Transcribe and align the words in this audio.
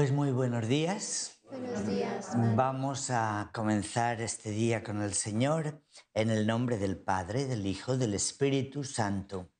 Pues 0.00 0.12
muy 0.12 0.30
buenos 0.30 0.66
días. 0.66 1.42
Buenos 1.50 1.86
días. 1.86 2.30
Vamos 2.56 3.10
a 3.10 3.50
comenzar 3.52 4.22
este 4.22 4.50
día 4.50 4.82
con 4.82 5.02
el 5.02 5.12
Señor 5.12 5.82
en 6.14 6.30
el 6.30 6.46
nombre 6.46 6.78
del 6.78 6.96
Padre, 6.96 7.44
del 7.44 7.66
Hijo, 7.66 7.98
del 7.98 8.14
Espíritu 8.14 8.82
Santo. 8.82 9.50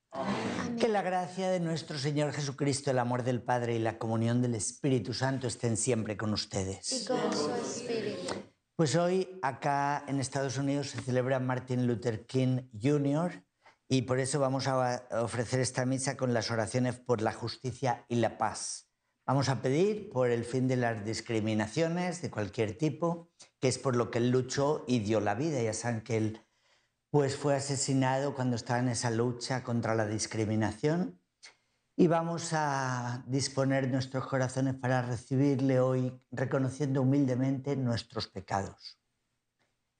Que 0.78 0.88
la 0.88 1.02
gracia 1.02 1.50
de 1.50 1.60
nuestro 1.60 1.98
Señor 1.98 2.32
Jesucristo, 2.32 2.90
el 2.90 3.00
amor 3.00 3.22
del 3.22 3.42
Padre 3.42 3.74
y 3.74 3.80
la 3.80 3.98
comunión 3.98 4.40
del 4.40 4.54
Espíritu 4.54 5.12
Santo 5.12 5.46
estén 5.46 5.76
siempre 5.76 6.16
con 6.16 6.30
Y 6.30 6.32
ustedes. 6.32 7.04
con 7.06 7.32
su 7.34 7.50
espíritu. 7.52 8.32
Pues 8.76 8.96
hoy 8.96 9.38
acá 9.42 10.06
en 10.08 10.20
Estados 10.20 10.56
Unidos 10.56 10.88
se 10.88 11.02
celebra 11.02 11.38
Martin 11.38 11.86
Luther 11.86 12.24
King 12.24 12.62
Jr. 12.82 13.44
y 13.90 14.02
por 14.02 14.18
eso 14.18 14.40
vamos 14.40 14.68
a 14.68 15.06
ofrecer 15.20 15.60
esta 15.60 15.84
misa 15.84 16.16
con 16.16 16.32
las 16.32 16.50
oraciones 16.50 16.98
por 16.98 17.20
la 17.20 17.34
justicia 17.34 18.06
y 18.08 18.14
la 18.14 18.38
paz. 18.38 18.89
Vamos 19.30 19.48
a 19.48 19.62
pedir 19.62 20.10
por 20.10 20.28
el 20.28 20.44
fin 20.44 20.66
de 20.66 20.74
las 20.74 21.04
discriminaciones 21.04 22.20
de 22.20 22.32
cualquier 22.32 22.76
tipo, 22.76 23.30
que 23.60 23.68
es 23.68 23.78
por 23.78 23.94
lo 23.94 24.10
que 24.10 24.18
él 24.18 24.30
luchó 24.30 24.84
y 24.88 24.98
dio 24.98 25.20
la 25.20 25.36
vida. 25.36 25.62
Ya 25.62 25.72
saben 25.72 26.00
que 26.00 26.16
él 26.16 26.44
pues 27.10 27.36
fue 27.36 27.54
asesinado 27.54 28.34
cuando 28.34 28.56
estaba 28.56 28.80
en 28.80 28.88
esa 28.88 29.08
lucha 29.08 29.62
contra 29.62 29.94
la 29.94 30.08
discriminación. 30.08 31.20
Y 31.96 32.08
vamos 32.08 32.50
a 32.54 33.22
disponer 33.28 33.88
nuestros 33.88 34.26
corazones 34.26 34.74
para 34.74 35.00
recibirle 35.00 35.78
hoy, 35.78 36.20
reconociendo 36.32 37.02
humildemente 37.02 37.76
nuestros 37.76 38.26
pecados. 38.26 38.98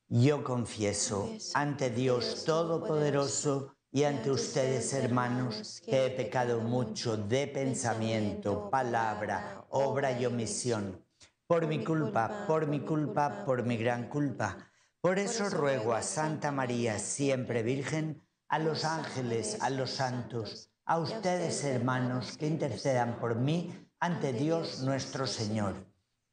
Yo 0.08 0.42
confieso 0.42 1.20
Confieso 1.20 1.56
ante 1.56 1.90
Dios 1.90 2.42
Todopoderoso 2.44 3.76
y 3.92 4.04
ante 4.04 4.30
ustedes, 4.30 4.92
hermanos, 4.92 5.82
que 5.84 6.06
he 6.06 6.10
pecado 6.10 6.60
mucho 6.60 7.16
de 7.16 7.48
pensamiento, 7.48 8.70
palabra, 8.70 9.64
obra 9.70 10.18
y 10.18 10.26
omisión. 10.26 11.04
Por 11.46 11.66
mi 11.66 11.82
culpa, 11.82 12.44
por 12.46 12.68
mi 12.68 12.80
culpa, 12.80 13.44
por 13.44 13.64
mi 13.64 13.76
gran 13.76 14.08
culpa. 14.08 14.70
Por 15.00 15.18
eso 15.18 15.50
ruego 15.50 15.94
a 15.94 16.02
Santa 16.02 16.52
María, 16.52 17.00
siempre 17.00 17.64
Virgen, 17.64 18.22
a 18.48 18.60
los 18.60 18.84
ángeles, 18.84 19.58
a 19.60 19.70
los 19.70 19.90
santos, 19.90 20.70
a 20.84 20.98
ustedes, 20.98 21.64
hermanos, 21.64 22.36
que 22.36 22.46
intercedan 22.46 23.18
por 23.18 23.34
mí 23.34 23.74
ante 23.98 24.32
Dios 24.32 24.82
nuestro 24.82 25.26
Señor. 25.26 25.74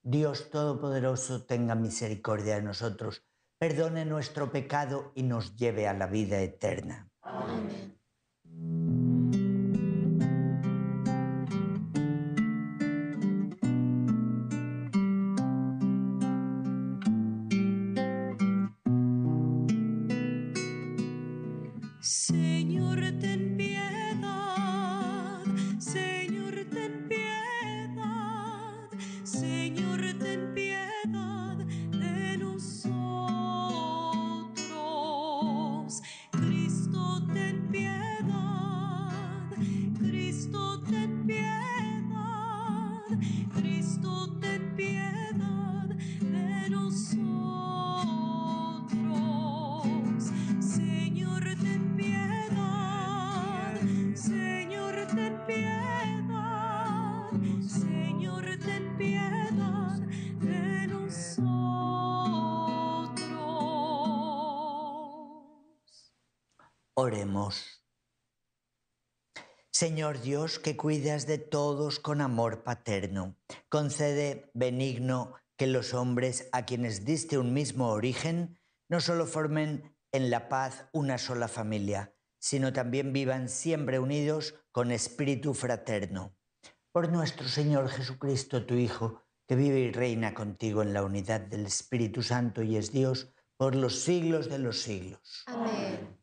Dios 0.03 0.51
Todopoderoso 0.51 1.45
tenga 1.45 1.73
misericordia 1.73 2.55
de 2.55 2.61
nosotros, 2.61 3.23
perdone 3.57 4.05
nuestro 4.05 4.51
pecado 4.51 5.11
y 5.15 5.23
nos 5.23 5.55
lleve 5.55 5.87
a 5.87 5.93
la 5.93 6.05
vida 6.05 6.39
eterna. 6.39 7.09
Amén. 7.27 7.96
Oremos. 66.99 67.85
Señor 69.69 70.19
Dios, 70.19 70.57
que 70.57 70.75
cuidas 70.75 71.27
de 71.27 71.37
todos 71.37 71.99
con 71.99 72.21
amor 72.21 72.63
paterno, 72.63 73.37
concede 73.69 74.49
benigno 74.55 75.35
que 75.57 75.67
los 75.67 75.93
hombres 75.93 76.49
a 76.51 76.65
quienes 76.65 77.05
diste 77.05 77.37
un 77.37 77.53
mismo 77.53 77.89
origen 77.89 78.57
no 78.89 78.99
solo 78.99 79.27
formen 79.27 79.95
en 80.11 80.31
la 80.31 80.49
paz 80.49 80.89
una 80.91 81.19
sola 81.19 81.47
familia, 81.47 82.15
sino 82.39 82.73
también 82.73 83.13
vivan 83.13 83.47
siempre 83.47 83.99
unidos 83.99 84.55
con 84.71 84.91
espíritu 84.91 85.53
fraterno. 85.53 86.35
Por 86.91 87.11
nuestro 87.11 87.47
Señor 87.47 87.89
Jesucristo, 87.89 88.65
tu 88.65 88.73
Hijo, 88.73 89.21
que 89.47 89.55
vive 89.55 89.81
y 89.81 89.91
reina 89.91 90.33
contigo 90.33 90.81
en 90.81 90.93
la 90.93 91.03
unidad 91.03 91.41
del 91.41 91.67
Espíritu 91.67 92.23
Santo 92.23 92.63
y 92.63 92.75
es 92.75 92.91
Dios 92.91 93.31
por 93.55 93.75
los 93.75 93.99
siglos 93.99 94.49
de 94.49 94.57
los 94.57 94.81
siglos. 94.81 95.43
Amén. 95.45 96.16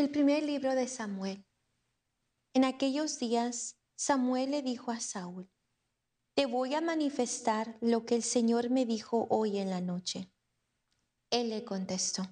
El 0.00 0.08
primer 0.08 0.42
libro 0.44 0.74
de 0.74 0.88
Samuel. 0.88 1.44
En 2.54 2.64
aquellos 2.64 3.18
días, 3.18 3.76
Samuel 3.96 4.52
le 4.52 4.62
dijo 4.62 4.90
a 4.90 4.98
Saúl, 4.98 5.52
Te 6.34 6.46
voy 6.46 6.74
a 6.74 6.80
manifestar 6.80 7.76
lo 7.82 8.06
que 8.06 8.14
el 8.14 8.22
Señor 8.22 8.70
me 8.70 8.86
dijo 8.86 9.26
hoy 9.28 9.58
en 9.58 9.68
la 9.68 9.82
noche. 9.82 10.32
Él 11.28 11.50
le 11.50 11.66
contestó, 11.66 12.22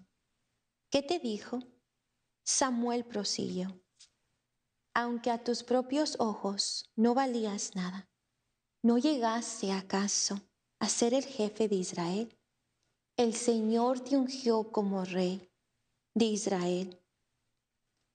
¿qué 0.91 1.03
te 1.03 1.19
dijo? 1.19 1.59
Samuel 2.43 3.05
prosiguió, 3.05 3.79
aunque 4.95 5.31
a 5.31 5.45
tus 5.45 5.63
propios 5.63 6.17
ojos 6.21 6.91
no 6.97 7.13
valías 7.13 7.77
nada, 7.77 8.09
¿no 8.83 8.97
llegaste 8.97 9.73
acaso 9.73 10.41
a 10.79 10.89
ser 10.89 11.13
el 11.13 11.27
jefe 11.27 11.69
de 11.69 11.77
Israel? 11.77 12.41
El 13.19 13.35
Señor 13.35 14.01
te 14.01 14.17
ungió 14.17 14.73
como 14.73 15.05
rey 15.05 15.53
de 16.15 16.25
Israel. 16.25 16.99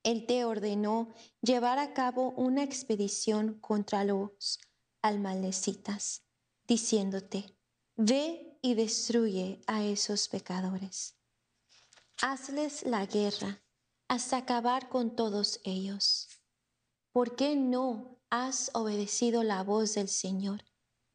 Él 0.03 0.25
te 0.25 0.43
ordenó 0.45 1.13
llevar 1.41 1.79
a 1.79 1.93
cabo 1.93 2.31
una 2.31 2.63
expedición 2.63 3.59
contra 3.59 4.03
los 4.03 4.59
almalecitas, 5.01 6.23
diciéndote, 6.67 7.57
ve 7.95 8.57
y 8.61 8.75
destruye 8.75 9.61
a 9.67 9.83
esos 9.83 10.27
pecadores. 10.27 11.15
Hazles 12.21 12.83
la 12.83 13.05
guerra 13.05 13.63
hasta 14.07 14.37
acabar 14.37 14.89
con 14.89 15.15
todos 15.15 15.59
ellos. 15.63 16.27
¿Por 17.11 17.35
qué 17.35 17.55
no 17.55 18.19
has 18.29 18.71
obedecido 18.73 19.43
la 19.43 19.63
voz 19.63 19.95
del 19.95 20.09
Señor 20.09 20.63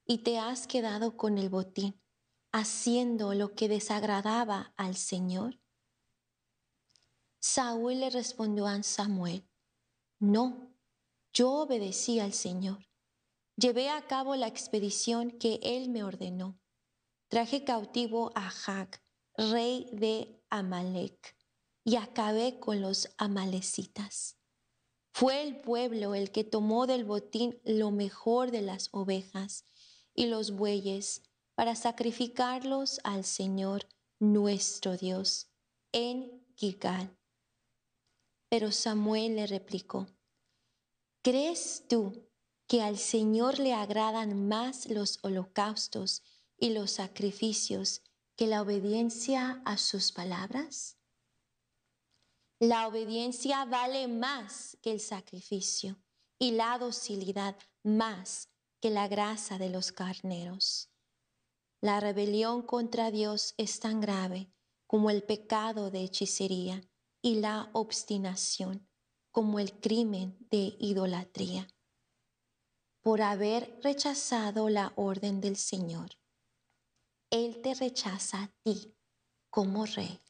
y 0.05 0.19
te 0.19 0.39
has 0.39 0.67
quedado 0.67 1.17
con 1.17 1.39
el 1.39 1.49
botín, 1.49 2.01
haciendo 2.53 3.35
lo 3.35 3.55
que 3.55 3.69
desagradaba 3.69 4.73
al 4.77 4.97
Señor? 4.97 5.59
Saúl 7.41 8.01
le 8.01 8.11
respondió 8.11 8.67
a 8.67 8.83
Samuel, 8.83 9.49
no, 10.19 10.75
yo 11.33 11.53
obedecí 11.53 12.19
al 12.19 12.33
Señor. 12.33 12.89
Llevé 13.57 13.91
a 13.91 14.07
cabo 14.07 14.35
la 14.35 14.49
expedición 14.49 15.31
que 15.31 15.61
él 15.63 15.89
me 15.89 16.03
ordenó. 16.03 16.61
Traje 17.29 17.65
cautivo 17.65 18.33
a 18.35 18.51
Jag, 18.51 18.89
rey 19.37 19.89
de 19.93 20.43
Amalek, 20.51 21.37
y 21.85 21.97
acabé 21.97 22.59
con 22.59 22.81
los 22.81 23.09
amalecitas. 23.19 24.37
Fue 25.13 25.43
el 25.43 25.61
pueblo 25.61 26.15
el 26.15 26.31
que 26.31 26.45
tomó 26.45 26.87
del 26.87 27.05
botín 27.05 27.61
lo 27.65 27.91
mejor 27.91 28.51
de 28.51 28.63
las 28.63 28.89
ovejas 28.93 29.65
y 30.15 30.27
los 30.27 30.53
bueyes 30.53 31.23
para 31.55 31.75
sacrificarlos 31.75 33.01
al 33.05 33.25
Señor 33.25 33.89
nuestro 34.21 34.97
Dios 34.97 35.51
en 35.93 36.47
Gilgal. 36.55 37.18
Pero 38.49 38.73
Samuel 38.73 39.37
le 39.37 39.47
replicó, 39.47 40.07
¿crees 41.23 41.85
tú 41.89 42.29
que 42.67 42.83
al 42.83 42.99
Señor 42.99 43.59
le 43.59 43.75
agradan 43.75 44.49
más 44.49 44.89
los 44.89 45.19
holocaustos 45.23 46.23
y 46.57 46.71
los 46.71 46.93
sacrificios 46.93 48.03
que 48.37 48.47
la 48.47 48.63
obediencia 48.63 49.63
a 49.65 49.77
sus 49.77 50.13
palabras? 50.13 50.97
La 52.59 52.89
obediencia 52.89 53.65
vale 53.67 54.09
más 54.09 54.79
que 54.83 54.93
el 54.93 55.01
sacrificio 55.01 56.03
y 56.39 56.53
la 56.53 56.79
docilidad 56.79 57.57
más 57.83 58.49
que 58.81 58.91
la 58.91 59.09
grasa 59.09 59.59
de 59.59 59.69
los 59.69 59.93
carneros. 59.93 60.91
La 61.81 62.01
rebelión 62.01 62.63
contra 62.63 63.11
Dios 63.11 63.55
es 63.59 63.79
tan 63.79 64.01
grave 64.01 64.51
como 64.87 65.11
el 65.11 65.23
pecado 65.23 65.91
de 65.91 66.03
hechicería 66.03 66.83
y 67.23 67.41
la 67.41 67.71
obstinación 67.73 68.89
como 69.31 69.59
el 69.59 69.73
crimen 69.81 70.37
de 70.51 70.77
idolatría. 70.79 71.69
Por 73.03 73.23
haber 73.23 73.79
rechazado 73.83 74.69
la 74.69 74.93
orden 74.97 75.41
del 75.41 75.57
Señor, 75.57 76.11
Él 77.31 77.61
te 77.63 77.75
rechaza 77.75 78.43
a 78.43 78.51
ti 78.63 78.95
como 79.51 79.87
rey. 79.87 80.21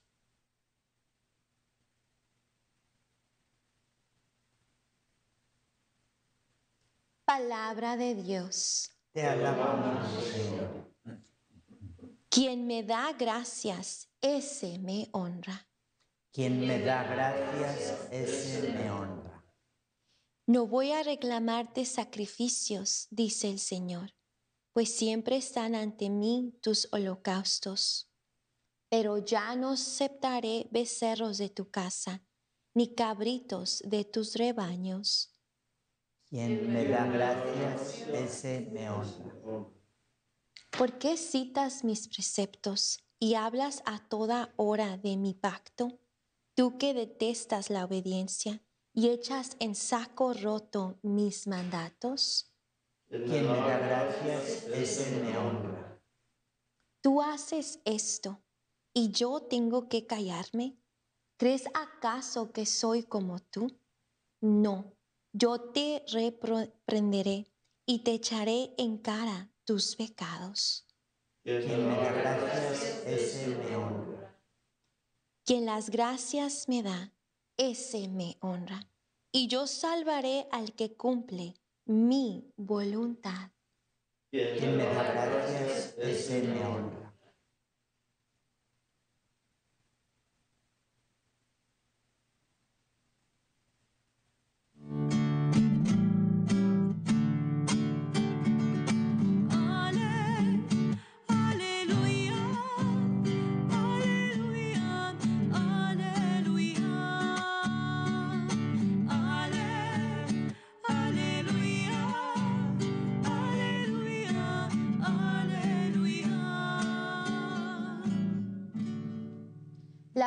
Palabra 7.24 7.96
de 7.96 8.14
Dios. 8.14 8.90
Te 9.12 9.22
alabamos, 9.22 10.10
Señor. 10.24 10.88
Quien 12.30 12.66
me 12.66 12.82
da 12.82 13.12
gracias, 13.12 14.08
ese 14.20 14.78
me 14.78 15.08
honra. 15.12 15.67
Quien 16.32 16.60
me 16.66 16.80
da 16.80 17.02
gracias, 17.04 18.08
ese 18.10 18.72
me 18.72 18.90
honra. 18.90 19.44
No 20.46 20.66
voy 20.66 20.92
a 20.92 21.02
reclamarte 21.02 21.84
sacrificios, 21.84 23.08
dice 23.10 23.50
el 23.50 23.58
Señor, 23.58 24.14
pues 24.72 24.94
siempre 24.94 25.36
están 25.36 25.74
ante 25.74 26.10
mí 26.10 26.58
tus 26.62 26.88
holocaustos. 26.92 28.10
Pero 28.88 29.18
ya 29.18 29.56
no 29.56 29.72
aceptaré 29.72 30.68
becerros 30.70 31.38
de 31.38 31.50
tu 31.50 31.70
casa, 31.70 32.22
ni 32.74 32.94
cabritos 32.94 33.82
de 33.84 34.04
tus 34.04 34.36
rebaños. 34.36 35.34
Quien 36.28 36.72
me 36.72 36.84
da 36.84 37.06
gracias, 37.06 38.06
ese 38.08 38.68
me 38.72 38.88
honra. 38.88 39.68
¿Por 40.70 40.98
qué 40.98 41.16
citas 41.16 41.84
mis 41.84 42.06
preceptos 42.08 42.98
y 43.18 43.34
hablas 43.34 43.82
a 43.84 44.06
toda 44.08 44.52
hora 44.56 44.96
de 44.96 45.16
mi 45.16 45.34
pacto? 45.34 45.98
Tú 46.58 46.76
que 46.76 46.92
detestas 46.92 47.70
la 47.70 47.84
obediencia 47.84 48.60
y 48.92 49.10
echas 49.10 49.56
en 49.60 49.76
saco 49.76 50.34
roto 50.34 50.98
mis 51.02 51.46
mandatos. 51.46 52.52
Quien 53.08 53.46
me 53.46 53.58
da 53.58 53.78
gracias, 53.78 54.66
ese 54.66 55.20
me 55.20 55.38
honra. 55.38 56.02
Tú 57.00 57.22
haces 57.22 57.78
esto 57.84 58.42
y 58.92 59.12
yo 59.12 59.42
tengo 59.42 59.88
que 59.88 60.08
callarme. 60.08 60.76
¿Crees 61.36 61.62
acaso 61.74 62.50
que 62.50 62.66
soy 62.66 63.04
como 63.04 63.38
tú? 63.38 63.78
No, 64.40 64.96
yo 65.32 65.60
te 65.60 66.04
reprenderé 66.08 67.46
y 67.86 68.00
te 68.02 68.14
echaré 68.14 68.74
en 68.78 68.98
cara 68.98 69.48
tus 69.62 69.94
pecados. 69.94 70.88
Quien 71.44 71.88
me 71.88 71.94
da 71.94 72.10
gracias, 72.10 73.04
ese 73.06 73.46
me 73.46 73.76
honra. 73.76 74.17
Quien 75.48 75.64
las 75.64 75.88
gracias 75.88 76.68
me 76.68 76.82
da, 76.82 77.10
ese 77.56 78.06
me 78.06 78.36
honra. 78.40 78.86
Y 79.32 79.48
yo 79.48 79.66
salvaré 79.66 80.46
al 80.52 80.74
que 80.74 80.94
cumple 80.94 81.54
mi 81.86 82.52
voluntad. 82.58 83.50
Quien 84.30 84.76
me 84.76 84.84
da 84.84 85.10
gracias, 85.10 85.94
ese 85.96 86.42
me 86.42 86.66
honra. 86.66 87.07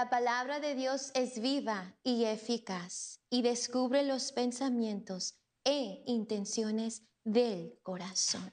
La 0.01 0.09
palabra 0.09 0.59
de 0.59 0.74
Dios 0.74 1.12
es 1.13 1.39
viva 1.39 1.95
y 2.03 2.25
eficaz 2.25 3.19
y 3.30 3.44
descubre 3.44 4.01
los 4.01 4.31
pensamientos 4.31 5.36
e 5.63 6.01
intenciones 6.07 7.03
del 7.24 7.77
corazón. 7.83 8.51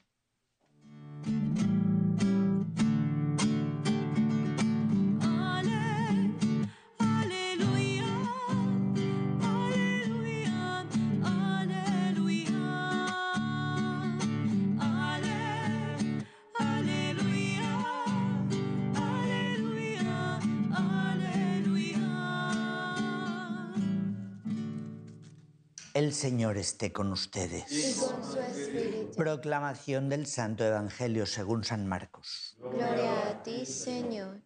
El 25.99 26.13
Señor 26.13 26.55
esté 26.55 26.93
con 26.93 27.11
ustedes. 27.11 27.69
Y 27.69 27.99
con 27.99 28.23
su 28.23 28.39
espíritu. 28.39 29.17
Proclamación 29.17 30.07
del 30.07 30.27
Santo 30.27 30.63
Evangelio 30.63 31.25
según 31.25 31.65
San 31.65 31.85
Marcos. 31.87 32.55
Gloria 32.57 33.27
a 33.27 33.43
ti, 33.43 33.65
Señor. 33.65 34.41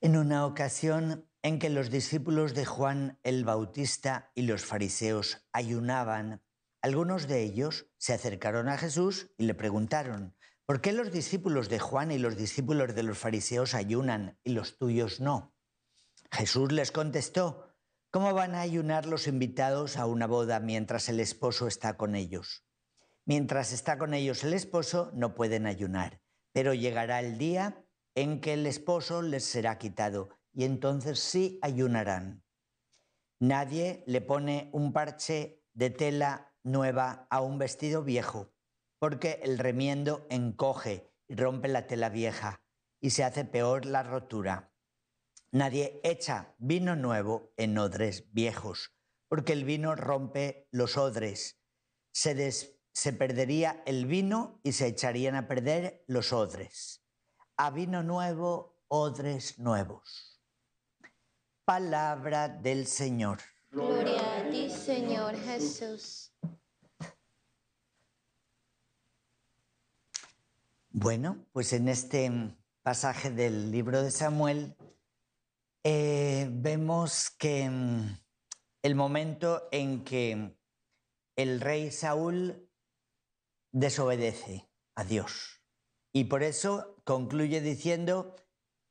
En 0.00 0.16
una 0.16 0.46
ocasión 0.46 1.28
en 1.42 1.58
que 1.58 1.68
los 1.68 1.90
discípulos 1.90 2.54
de 2.54 2.64
Juan 2.64 3.18
el 3.24 3.44
Bautista 3.44 4.30
y 4.36 4.42
los 4.42 4.64
fariseos 4.64 5.44
ayunaban, 5.52 6.40
algunos 6.80 7.26
de 7.26 7.42
ellos 7.42 7.86
se 7.96 8.12
acercaron 8.12 8.68
a 8.68 8.78
Jesús 8.78 9.32
y 9.36 9.46
le 9.46 9.54
preguntaron, 9.54 10.36
¿por 10.64 10.80
qué 10.80 10.92
los 10.92 11.10
discípulos 11.10 11.68
de 11.68 11.80
Juan 11.80 12.12
y 12.12 12.18
los 12.18 12.36
discípulos 12.36 12.94
de 12.94 13.02
los 13.02 13.18
fariseos 13.18 13.74
ayunan 13.74 14.38
y 14.44 14.52
los 14.52 14.78
tuyos 14.78 15.18
no? 15.18 15.56
Jesús 16.30 16.70
les 16.70 16.92
contestó, 16.92 17.67
¿cómo 18.10 18.32
van 18.32 18.54
a 18.54 18.60
ayunar 18.60 19.06
los 19.06 19.26
invitados 19.26 19.96
a 19.96 20.06
una 20.06 20.26
boda 20.26 20.60
mientras 20.60 21.08
el 21.08 21.20
esposo 21.20 21.66
está 21.66 21.96
con 21.96 22.14
ellos? 22.14 22.64
Mientras 23.24 23.72
está 23.72 23.98
con 23.98 24.14
ellos 24.14 24.44
el 24.44 24.54
esposo, 24.54 25.10
no 25.14 25.34
pueden 25.34 25.66
ayunar, 25.66 26.20
pero 26.52 26.72
llegará 26.72 27.20
el 27.20 27.36
día 27.36 27.84
en 28.14 28.40
que 28.40 28.54
el 28.54 28.66
esposo 28.66 29.22
les 29.22 29.44
será 29.44 29.78
quitado 29.78 30.30
y 30.52 30.64
entonces 30.64 31.18
sí 31.20 31.58
ayunarán. 31.62 32.42
Nadie 33.38 34.02
le 34.06 34.20
pone 34.20 34.70
un 34.72 34.92
parche 34.92 35.62
de 35.74 35.90
tela 35.90 36.54
nueva 36.64 37.26
a 37.30 37.40
un 37.40 37.58
vestido 37.58 38.02
viejo, 38.02 38.52
porque 38.98 39.40
el 39.42 39.58
remiendo 39.58 40.26
encoge 40.30 41.12
y 41.28 41.36
rompe 41.36 41.68
la 41.68 41.86
tela 41.86 42.08
vieja 42.08 42.62
y 43.00 43.10
se 43.10 43.22
hace 43.22 43.44
peor 43.44 43.86
la 43.86 44.02
rotura. 44.02 44.72
Nadie 45.50 46.00
echa 46.04 46.54
vino 46.58 46.94
nuevo 46.94 47.52
en 47.56 47.78
odres 47.78 48.32
viejos, 48.32 48.92
porque 49.28 49.52
el 49.54 49.64
vino 49.64 49.94
rompe 49.94 50.68
los 50.70 50.96
odres. 50.96 51.58
Se, 52.12 52.34
des- 52.34 52.78
se 52.92 53.12
perdería 53.12 53.82
el 53.86 54.06
vino 54.06 54.60
y 54.62 54.72
se 54.72 54.86
echarían 54.86 55.36
a 55.36 55.48
perder 55.48 56.04
los 56.06 56.32
odres. 56.32 57.02
A 57.56 57.70
vino 57.70 58.02
nuevo, 58.02 58.78
odres 58.88 59.58
nuevos. 59.58 60.40
Palabra 61.64 62.48
del 62.48 62.86
Señor. 62.86 63.38
Gloria 63.70 64.38
a 64.38 64.50
ti, 64.50 64.70
Señor 64.70 65.36
Jesús. 65.36 66.32
Bueno, 70.90 71.44
pues 71.52 71.72
en 71.72 71.88
este 71.88 72.56
pasaje 72.82 73.30
del 73.30 73.70
libro 73.70 74.02
de 74.02 74.10
Samuel 74.10 74.74
eh, 75.84 76.48
vemos 76.50 77.30
que 77.30 77.68
mm, 77.68 78.18
el 78.82 78.94
momento 78.94 79.68
en 79.72 80.04
que 80.04 80.56
el 81.36 81.60
rey 81.60 81.90
Saúl 81.90 82.68
desobedece 83.72 84.68
a 84.94 85.04
Dios 85.04 85.58
y 86.12 86.24
por 86.24 86.42
eso 86.42 86.96
concluye 87.04 87.60
diciendo, 87.60 88.34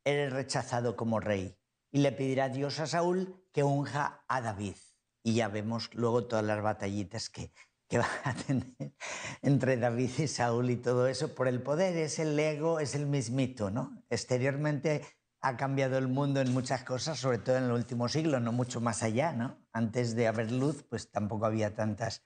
eres 0.06 0.32
rechazado 0.32 0.96
como 0.96 1.20
rey 1.20 1.58
y 1.92 2.00
le 2.00 2.12
pedirá 2.12 2.46
a 2.46 2.50
Dios 2.50 2.80
a 2.80 2.88
Saúl 2.88 3.44
que 3.52 3.64
unja 3.64 4.24
a 4.28 4.42
David. 4.42 4.76
Y 5.24 5.34
ya 5.34 5.50
vemos 5.50 5.90
luego 5.94 6.26
todas 6.26 6.46
las 6.46 6.62
batallitas 6.62 7.30
que, 7.30 7.52
que 7.90 7.98
va 8.00 8.08
a 8.24 8.34
tener 8.34 8.94
entre 9.42 9.78
David 9.78 10.12
y 10.20 10.28
Saúl 10.28 10.70
y 10.70 10.78
todo 10.78 11.08
eso 11.08 11.36
por 11.36 11.48
el 11.48 11.62
poder. 11.62 11.98
Es 11.98 12.20
el 12.20 12.40
ego, 12.40 12.80
es 12.80 12.96
el 12.96 13.08
mismito, 13.08 13.72
¿no? 13.72 14.04
Exteriormente 14.10 15.06
ha 15.48 15.58
cambiado 15.58 15.98
el 15.98 16.08
mundo 16.08 16.42
en 16.42 16.54
muchas 16.54 16.84
cosas, 16.84 17.20
sobre 17.20 17.38
todo 17.38 17.58
en 17.58 17.66
el 17.66 17.72
último 17.72 18.10
siglo, 18.10 18.40
no 18.40 18.52
mucho 18.52 18.82
más 18.82 19.02
allá, 19.02 19.32
¿no? 19.32 19.58
Antes 19.72 20.16
de 20.16 20.28
haber 20.28 20.52
luz, 20.52 20.84
pues 20.84 21.10
tampoco 21.10 21.46
había 21.46 21.74
tantas, 21.74 22.24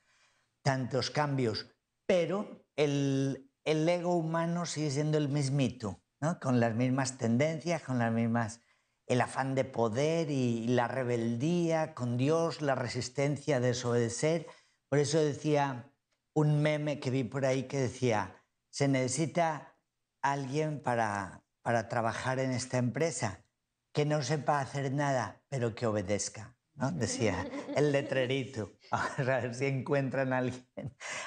tantos 0.63 1.11
cambios. 1.11 1.67
Pero 2.07 2.65
el, 2.75 3.51
el 3.63 3.87
ego 3.87 4.15
humano 4.15 4.65
sigue 4.65 4.89
siendo 4.89 5.17
el 5.17 5.29
mismito, 5.29 6.01
¿no? 6.19 6.39
con 6.39 6.59
las 6.59 6.75
mismas 6.75 7.17
tendencias, 7.17 7.83
con 7.83 7.99
las 7.99 8.11
mismas, 8.11 8.61
el 9.05 9.21
afán 9.21 9.53
de 9.55 9.65
poder 9.65 10.31
y 10.31 10.67
la 10.67 10.87
rebeldía 10.87 11.93
con 11.93 12.17
Dios, 12.17 12.61
la 12.61 12.75
resistencia 12.75 13.57
a 13.57 13.59
desobedecer. 13.59 14.47
Por 14.89 14.99
eso 14.99 15.19
decía 15.19 15.91
un 16.33 16.61
meme 16.61 16.99
que 16.99 17.11
vi 17.11 17.23
por 17.23 17.45
ahí 17.45 17.63
que 17.63 17.77
decía, 17.77 18.35
se 18.69 18.87
necesita 18.87 19.75
alguien 20.21 20.81
para, 20.81 21.40
para 21.61 21.87
trabajar 21.89 22.39
en 22.39 22.51
esta 22.51 22.77
empresa 22.77 23.45
que 23.93 24.05
no 24.05 24.21
sepa 24.21 24.59
hacer 24.59 24.91
nada, 24.91 25.43
pero 25.49 25.75
que 25.75 25.85
obedezca. 25.85 26.57
¿no? 26.75 26.91
Decía 26.91 27.47
el 27.75 27.91
letrerito. 27.91 28.73
A 28.91 29.23
ver 29.23 29.53
si 29.53 29.65
encuentran 29.65 30.33
a 30.33 30.39
alguien, 30.39 30.65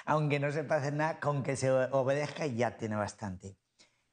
aunque 0.05 0.41
no 0.41 0.51
sepa 0.51 0.77
hacer 0.77 0.95
nada, 0.95 1.21
con 1.21 1.43
que 1.43 1.57
se 1.57 1.71
obedezca 1.71 2.47
ya 2.47 2.77
tiene 2.77 2.97
bastante. 2.97 3.57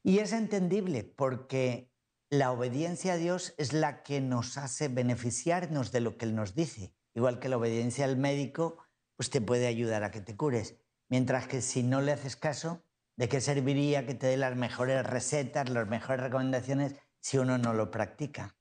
Y 0.03 0.19
es 0.19 0.33
entendible 0.33 1.03
porque 1.03 1.91
la 2.29 2.51
obediencia 2.51 3.13
a 3.13 3.17
Dios 3.17 3.53
es 3.57 3.73
la 3.73 4.03
que 4.03 4.21
nos 4.21 4.57
hace 4.57 4.87
beneficiarnos 4.87 5.91
de 5.91 5.99
lo 5.99 6.17
que 6.17 6.25
Él 6.25 6.33
nos 6.33 6.55
dice. 6.55 6.95
Igual 7.13 7.39
que 7.39 7.49
la 7.49 7.57
obediencia 7.57 8.05
al 8.05 8.17
médico, 8.17 8.77
pues 9.17 9.29
te 9.29 9.41
puede 9.41 9.67
ayudar 9.67 10.03
a 10.03 10.11
que 10.11 10.21
te 10.21 10.37
cures. 10.37 10.77
Mientras 11.09 11.47
que 11.47 11.61
si 11.61 11.83
no 11.83 11.99
le 11.99 12.13
haces 12.13 12.37
caso, 12.37 12.85
¿de 13.15 13.29
qué 13.29 13.41
serviría 13.41 14.05
que 14.05 14.15
te 14.15 14.27
dé 14.27 14.37
las 14.37 14.55
mejores 14.55 15.05
recetas, 15.05 15.69
las 15.69 15.87
mejores 15.87 16.21
recomendaciones 16.21 16.95
si 17.19 17.37
uno 17.37 17.57
no 17.57 17.73
lo 17.73 17.91
practica? 17.91 18.55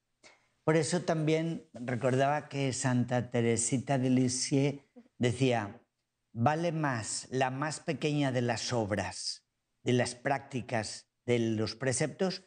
Por 0.64 0.76
eso 0.76 1.02
también 1.02 1.68
recordaba 1.72 2.48
que 2.48 2.72
Santa 2.72 3.30
Teresita 3.30 3.98
de 3.98 4.10
Lisieux 4.10 4.82
decía, 5.18 5.82
vale 6.32 6.72
más 6.72 7.26
la 7.30 7.50
más 7.50 7.80
pequeña 7.80 8.32
de 8.32 8.42
las 8.42 8.72
obras, 8.72 9.46
de 9.82 9.94
las 9.94 10.14
prácticas, 10.14 11.08
de 11.26 11.38
los 11.38 11.74
preceptos, 11.74 12.44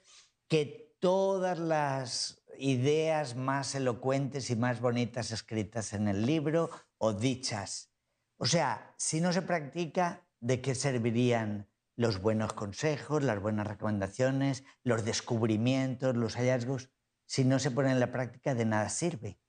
que 0.47 0.95
todas 0.99 1.59
las 1.59 2.43
ideas 2.57 3.35
más 3.35 3.75
elocuentes 3.75 4.49
y 4.49 4.55
más 4.55 4.79
bonitas 4.79 5.31
escritas 5.31 5.93
en 5.93 6.07
el 6.07 6.25
libro 6.25 6.69
o 6.97 7.13
dichas. 7.13 7.91
O 8.37 8.45
sea, 8.45 8.93
si 8.97 9.19
no 9.19 9.33
se 9.33 9.41
practica, 9.41 10.25
¿de 10.39 10.61
qué 10.61 10.75
servirían 10.75 11.69
los 11.95 12.21
buenos 12.21 12.53
consejos, 12.53 13.23
las 13.23 13.41
buenas 13.41 13.67
recomendaciones, 13.67 14.63
los 14.83 15.05
descubrimientos, 15.05 16.15
los 16.15 16.35
hallazgos? 16.35 16.89
si 17.25 17.45
no 17.45 17.59
se 17.59 17.71
pone 17.71 17.91
en 17.91 17.99
la 17.99 18.11
práctica, 18.11 18.53
de 18.55 18.65
nada 18.65 18.89
sirve. 18.89 19.39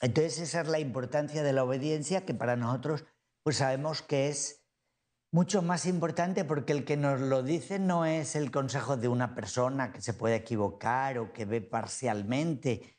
Entonces 0.00 0.38
esa 0.40 0.62
es 0.62 0.68
la 0.68 0.80
importancia 0.80 1.42
de 1.42 1.52
la 1.52 1.64
obediencia 1.64 2.24
que 2.24 2.34
para 2.34 2.56
nosotros 2.56 3.04
pues 3.42 3.56
sabemos 3.56 4.02
que 4.02 4.28
es 4.28 4.64
mucho 5.30 5.62
más 5.62 5.86
importante 5.86 6.44
porque 6.44 6.72
el 6.72 6.84
que 6.84 6.96
nos 6.96 7.20
lo 7.20 7.42
dice 7.42 7.78
no 7.78 8.04
es 8.04 8.36
el 8.36 8.50
consejo 8.50 8.96
de 8.96 9.08
una 9.08 9.34
persona 9.34 9.92
que 9.92 10.00
se 10.00 10.14
puede 10.14 10.36
equivocar 10.36 11.18
o 11.18 11.32
que 11.32 11.44
ve 11.44 11.60
parcialmente. 11.60 12.98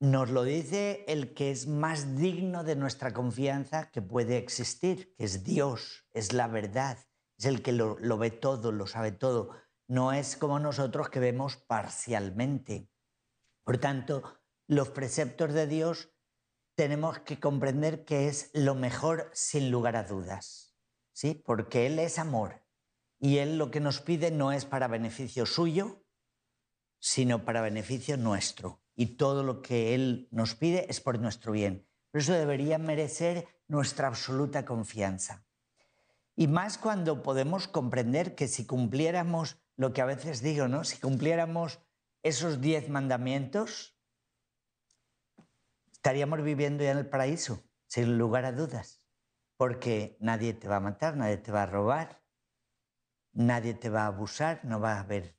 Nos 0.00 0.30
lo 0.30 0.44
dice 0.44 1.04
el 1.08 1.34
que 1.34 1.50
es 1.50 1.66
más 1.66 2.16
digno 2.16 2.64
de 2.64 2.76
nuestra 2.76 3.12
confianza 3.12 3.90
que 3.90 4.00
puede 4.00 4.38
existir, 4.38 5.14
que 5.16 5.24
es 5.24 5.44
Dios, 5.44 6.06
es 6.12 6.32
la 6.32 6.48
verdad, 6.48 6.98
es 7.40 7.46
el 7.46 7.62
que 7.62 7.72
lo, 7.72 7.96
ve 8.18 8.30
todo, 8.30 8.70
lo 8.70 8.86
sabe 8.86 9.12
todo. 9.12 9.50
No 9.88 10.12
es 10.12 10.36
como 10.36 10.58
nosotros 10.58 11.08
que 11.08 11.20
vemos 11.20 11.56
parcialmente. 11.56 12.90
Por 13.64 13.78
tanto, 13.78 14.22
los 14.66 14.90
preceptos 14.90 15.54
de 15.54 15.66
Dios 15.66 16.12
tenemos 16.74 17.20
que 17.20 17.40
comprender 17.40 18.04
que 18.04 18.28
es 18.28 18.50
lo 18.52 18.74
mejor 18.74 19.30
sin 19.32 19.70
lugar 19.70 19.96
a 19.96 20.02
dudas, 20.04 20.76
¿sí? 21.12 21.32
Porque 21.34 21.86
Él 21.86 21.98
es 21.98 22.18
amor 22.18 22.62
y 23.18 23.38
Él 23.38 23.56
lo 23.56 23.70
que 23.70 23.80
nos 23.80 24.02
pide 24.02 24.30
no 24.30 24.52
es 24.52 24.66
para 24.66 24.86
beneficio 24.86 25.46
suyo, 25.46 26.04
sino 26.98 27.46
para 27.46 27.62
beneficio 27.62 28.18
nuestro. 28.18 28.82
Y 28.94 29.16
todo 29.16 29.42
lo 29.44 29.62
que 29.62 29.94
Él 29.94 30.28
nos 30.30 30.54
pide 30.54 30.90
es 30.90 31.00
por 31.00 31.18
nuestro 31.18 31.52
bien. 31.52 31.88
Por 32.10 32.20
eso 32.20 32.34
debería 32.34 32.76
merecer 32.76 33.48
nuestra 33.66 34.08
absoluta 34.08 34.66
confianza. 34.66 35.46
Y 36.36 36.48
más 36.48 36.78
cuando 36.78 37.22
podemos 37.22 37.68
comprender 37.68 38.34
que 38.34 38.48
si 38.48 38.66
cumpliéramos 38.66 39.60
lo 39.76 39.92
que 39.92 40.02
a 40.02 40.06
veces 40.06 40.42
digo, 40.42 40.68
¿no? 40.68 40.84
Si 40.84 40.98
cumpliéramos 40.98 41.80
esos 42.22 42.60
diez 42.60 42.88
mandamientos, 42.88 43.96
estaríamos 45.92 46.42
viviendo 46.42 46.84
ya 46.84 46.92
en 46.92 46.98
el 46.98 47.08
paraíso, 47.08 47.64
sin 47.86 48.18
lugar 48.18 48.44
a 48.44 48.52
dudas, 48.52 49.02
porque 49.56 50.16
nadie 50.20 50.54
te 50.54 50.68
va 50.68 50.76
a 50.76 50.80
matar, 50.80 51.16
nadie 51.16 51.38
te 51.38 51.52
va 51.52 51.64
a 51.64 51.66
robar, 51.66 52.22
nadie 53.32 53.74
te 53.74 53.90
va 53.90 54.04
a 54.04 54.06
abusar, 54.06 54.64
no 54.64 54.80
va 54.80 54.94
a 54.94 55.00
haber 55.00 55.36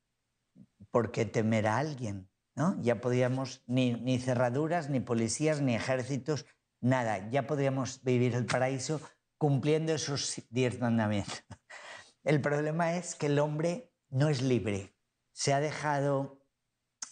por 0.91 1.11
qué 1.11 1.25
temer 1.25 1.67
a 1.67 1.77
alguien, 1.77 2.29
¿no? 2.55 2.79
Ya 2.81 3.01
podríamos, 3.01 3.63
ni, 3.67 3.93
ni 3.93 4.19
cerraduras, 4.19 4.89
ni 4.89 4.99
policías, 4.99 5.61
ni 5.61 5.75
ejércitos, 5.75 6.45
nada, 6.79 7.29
ya 7.29 7.47
podríamos 7.47 8.03
vivir 8.03 8.35
el 8.35 8.45
paraíso 8.45 9.01
cumpliendo 9.41 9.91
esos 9.93 10.39
diez 10.51 10.79
mandamientos. 10.79 11.43
El 12.23 12.41
problema 12.41 12.95
es 12.97 13.15
que 13.15 13.25
el 13.25 13.39
hombre 13.39 13.91
no 14.11 14.29
es 14.29 14.43
libre, 14.43 14.95
se 15.31 15.51
ha 15.51 15.59
dejado 15.59 16.45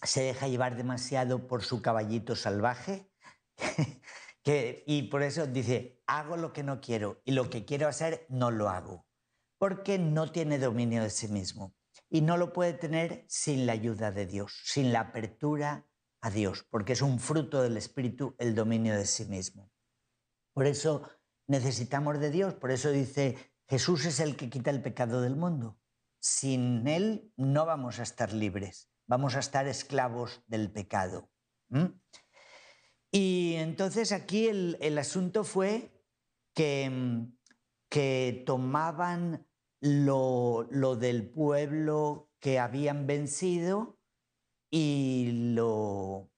se 0.04 0.22
deja 0.22 0.48
llevar 0.48 0.78
demasiado 0.78 1.48
por 1.48 1.64
su 1.64 1.82
caballito 1.82 2.36
salvaje 2.36 3.12
y 4.46 5.10
por 5.10 5.24
eso 5.24 5.48
dice, 5.48 6.04
hago 6.06 6.38
lo 6.38 6.54
que 6.54 6.62
no 6.62 6.80
quiero 6.82 7.20
y 7.26 7.32
lo 7.32 7.50
que 7.50 7.66
quiero 7.66 7.88
hacer 7.88 8.28
no 8.30 8.52
lo 8.52 8.70
hago, 8.70 9.08
porque 9.58 9.98
no 9.98 10.32
tiene 10.32 10.60
dominio 10.60 11.02
de 11.02 11.10
sí 11.10 11.30
mismo 11.30 11.76
y 12.12 12.22
no 12.22 12.38
lo 12.38 12.54
puede 12.54 12.74
tener 12.74 13.26
sin 13.28 13.66
la 13.66 13.74
ayuda 13.74 14.12
de 14.12 14.28
Dios, 14.28 14.62
sin 14.66 14.94
la 14.94 15.00
apertura 15.00 15.88
a 16.22 16.30
Dios, 16.30 16.64
porque 16.70 16.94
es 16.94 17.02
un 17.02 17.20
fruto 17.20 17.64
del 17.64 17.76
Espíritu 17.76 18.36
el 18.38 18.54
dominio 18.54 18.96
de 18.96 19.08
sí 19.08 19.26
mismo. 19.26 19.72
Por 20.54 20.68
eso 20.68 21.10
necesitamos 21.50 22.20
de 22.20 22.32
Dios, 22.32 22.54
por 22.54 22.72
eso 22.72 22.92
dice, 22.92 23.36
Jesús 23.68 24.06
es 24.06 24.22
el 24.22 24.38
que 24.38 24.50
quita 24.50 24.70
el 24.72 24.82
pecado 24.82 25.22
del 25.22 25.36
mundo. 25.36 25.78
Sin 26.22 26.88
Él 26.88 27.34
no 27.36 27.66
vamos 27.66 28.00
a 28.00 28.04
estar 28.04 28.32
libres 28.32 28.90
vamos 29.10 29.36
a 29.36 29.40
estar 29.40 29.68
esclavos 29.68 30.44
del 30.48 30.72
pecado. 30.72 31.30
Y 33.12 33.56
entonces 33.56 34.12
aquí 34.12 34.48
el, 34.48 34.78
el 34.82 35.00
asunto 35.00 35.44
fue 35.44 35.92
que, 36.54 37.28
que 37.90 38.44
tomaban 38.46 39.48
lo, 39.82 40.68
lo, 40.70 40.96
del 40.96 41.28
pueblo 41.28 42.30
que 42.40 42.60
habían 42.60 43.08
vencido 43.08 44.00
y 44.70 45.54
lo, 45.56 46.29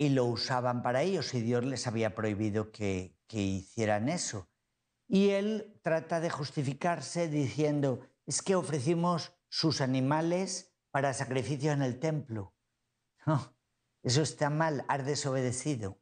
y 0.00 0.08
lo 0.08 0.24
usaban 0.24 0.82
para 0.82 1.02
ellos 1.02 1.34
y 1.34 1.42
Dios 1.42 1.62
les 1.62 1.86
había 1.86 2.14
prohibido 2.14 2.72
que, 2.72 3.18
que 3.26 3.42
hicieran 3.42 4.08
eso. 4.08 4.48
Y 5.06 5.28
él 5.28 5.78
trata 5.82 6.20
de 6.20 6.30
justificarse 6.30 7.28
diciendo, 7.28 8.00
es 8.24 8.40
que 8.40 8.56
ofrecimos 8.56 9.34
sus 9.50 9.82
animales 9.82 10.74
para 10.90 11.12
sacrificios 11.12 11.74
en 11.74 11.82
el 11.82 12.00
templo. 12.00 12.54
No, 13.26 13.54
eso 14.02 14.22
está 14.22 14.48
mal, 14.48 14.86
has 14.88 15.04
desobedecido. 15.04 16.00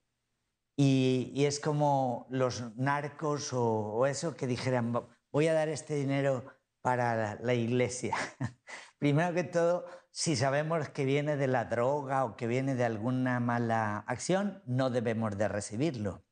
Y, 0.76 1.32
y 1.34 1.46
es 1.46 1.58
como 1.58 2.28
los 2.30 2.76
narcos 2.76 3.52
o, 3.52 4.06
eso 4.06 4.36
que 4.36 4.46
dijeran, 4.46 4.92
voy 5.32 5.48
a 5.48 5.54
dar 5.54 5.68
este 5.68 5.96
dinero 5.96 6.44
para 6.82 7.34
la 7.42 7.54
iglesia. 7.54 8.16
Primero 8.98 9.34
que 9.34 9.42
todo, 9.42 9.86
si 10.18 10.34
sabemos 10.34 10.88
que 10.88 11.04
viene 11.04 11.36
de 11.36 11.46
la 11.46 11.66
droga 11.66 12.24
o 12.24 12.34
que 12.34 12.48
viene 12.48 12.74
de 12.74 12.84
alguna 12.84 13.38
mala 13.38 13.98
acción, 13.98 14.64
no 14.66 14.90
debemos 14.90 15.38
de 15.38 15.46
recibirlo. 15.46 16.24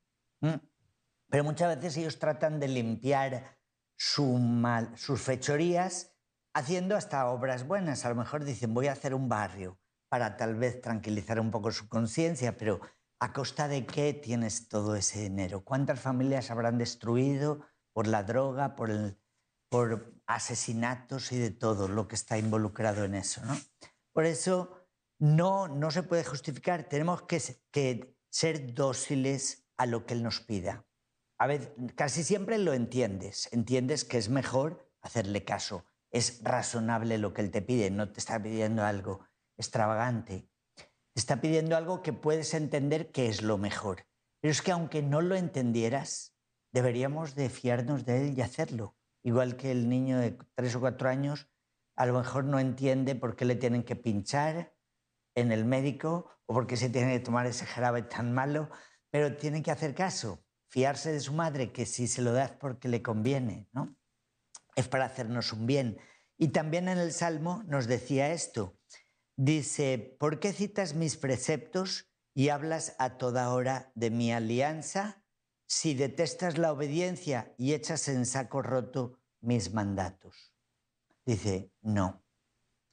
Pero 1.31 1.45
muchas 1.45 1.77
veces 1.77 1.97
ellos 1.99 2.19
tratan 2.19 2.59
de 2.59 2.67
limpiar 2.67 3.61
su 3.97 4.39
mal, 4.39 4.91
sus 4.99 5.23
fechorías 5.23 6.17
haciendo 6.53 6.97
hasta 6.97 7.29
obras 7.29 7.65
buenas. 7.65 8.05
A 8.05 8.09
lo 8.09 8.17
mejor 8.17 8.43
dicen, 8.43 8.75
voy 8.75 8.89
a 8.89 8.93
hacer 8.93 9.15
un 9.15 9.29
barrio 9.29 9.79
para 10.09 10.37
tal 10.37 10.57
vez 10.57 10.81
tranquilizar 10.81 11.39
un 11.39 11.53
poco 11.53 11.71
su 11.71 11.89
conciencia, 11.89 12.57
pero 12.57 12.81
¿a 13.21 13.33
costa 13.33 13.69
de 13.69 13.87
qué 13.87 14.13
tienes 14.15 14.69
todo 14.69 14.97
ese 14.97 15.21
dinero? 15.21 15.63
¿Cuántas 15.63 16.01
familias 16.01 16.51
habrán 16.51 16.77
destruido 16.77 17.61
por 17.93 18.09
la 18.09 18.25
droga, 18.25 18.75
por, 18.75 18.91
el, 18.91 19.17
por 19.69 20.16
asesinatos 20.27 21.33
y 21.33 21.39
de 21.39 21.51
todo 21.51 21.89
lo 21.89 22.09
que 22.09 22.15
está 22.15 22.39
involucrado 22.39 23.05
en 23.05 23.15
eso? 23.15 23.45
¿no? 23.45 23.59
Por 24.13 24.27
eso 24.27 24.89
no, 25.19 25.69
no 25.69 25.91
se 25.91 26.03
puede 26.03 26.25
justificar, 26.25 26.89
tenemos 26.89 27.23
que, 27.23 27.41
que 27.71 28.17
ser 28.31 28.75
dóciles 28.75 29.67
a 29.77 29.87
lo 29.87 30.07
que 30.07 30.15
Él 30.15 30.23
nos 30.23 30.41
pida. 30.41 30.87
A 31.39 31.47
ver, 31.47 31.75
casi 31.95 32.25
siempre 32.25 32.59
lo 32.59 32.73
entiendes, 32.73 33.49
entiendes 33.53 34.05
que 34.05 34.19
es 34.19 34.29
mejor 34.29 34.91
hacerle 35.03 35.45
caso 35.45 35.85
es 36.17 36.41
razonable 36.43 37.19
lo 37.19 37.33
que 37.33 37.43
Él 37.43 37.51
te 37.51 37.63
pide, 37.63 37.91
no 37.91 38.11
te 38.11 38.21
está 38.21 38.43
pidiendo 38.43 38.85
algo 38.85 39.27
extravagante. 39.59 40.49
Te 40.77 41.21
está 41.21 41.41
pidiendo 41.41 41.77
algo 41.77 42.03
que 42.03 42.13
puedes 42.13 42.55
entender 42.55 43.11
que 43.11 43.29
es 43.29 43.43
lo 43.43 43.59
mejor. 43.59 44.07
Pero 44.41 44.53
es 44.53 44.63
que 44.63 44.73
aunque 44.73 45.03
no 45.03 45.21
lo 45.21 45.35
entendieras, 45.35 46.35
deberíamos 46.73 47.35
de 47.35 47.49
fiarnos 47.49 48.05
de 48.05 48.23
Él 48.29 48.39
y 48.39 48.43
hacerlo. 48.43 48.97
Igual 49.27 49.57
que 49.57 49.73
el 49.73 49.89
niño 49.89 50.21
de 50.21 50.39
tres 50.55 50.77
o 50.77 50.81
cuatro 50.81 51.09
años 51.09 51.49
a 51.97 52.07
lo 52.07 52.17
mejor 52.17 52.45
no 52.45 52.61
entiende 52.61 53.17
por 53.17 53.35
qué 53.35 53.45
le 53.45 53.57
tienen 53.57 53.83
que 53.83 53.97
pinchar 53.97 54.73
en 55.35 55.51
el 55.51 55.65
médico 55.65 56.31
o 56.47 56.55
por 56.55 56.69
qué 56.69 56.77
se 56.77 56.91
tiene 56.91 57.15
que 57.15 57.25
tomar 57.25 57.45
ese 57.47 57.67
jarabe 57.67 58.03
tan 58.03 58.33
malo, 58.33 58.71
pero 59.11 59.37
tiene 59.37 59.65
que 59.65 59.73
hacer 59.73 59.97
caso, 59.97 60.45
fiarse 60.69 61.11
de 61.11 61.19
su 61.19 61.33
madre, 61.33 61.73
que 61.73 61.87
si 61.87 62.07
se 62.07 62.23
lo 62.23 62.33
da 62.33 62.45
es 62.45 62.51
porque 62.53 62.87
le 62.87 63.03
conviene, 63.03 63.69
¿no? 63.73 63.97
Es 64.77 64.87
para 64.87 65.07
hacernos 65.07 65.53
un 65.53 65.67
bien. 65.67 65.99
Y 66.39 66.49
también 66.49 66.89
en 66.89 66.99
el 66.99 67.13
Salmo 67.13 67.65
nos 67.67 67.89
decía 67.89 68.31
esto. 68.31 68.79
Dice, 69.37 70.17
¿por 70.21 70.39
qué 70.39 70.53
citas 70.53 70.95
mis 70.95 71.17
preceptos 71.17 72.13
y 72.33 72.51
hablas 72.51 72.95
a 73.01 73.19
toda 73.19 73.53
hora 73.53 73.91
de 73.97 74.11
mi 74.11 74.33
alianza? 74.33 75.26
Si 75.67 75.95
detestas 75.95 76.59
la 76.59 76.73
obediencia 76.73 77.55
y 77.59 77.75
echas 77.75 78.09
en 78.09 78.27
saco 78.27 78.63
roto 78.63 79.19
mis 79.41 79.73
mandatos. 79.73 80.55
Dice, 81.25 81.73
no, 81.83 82.25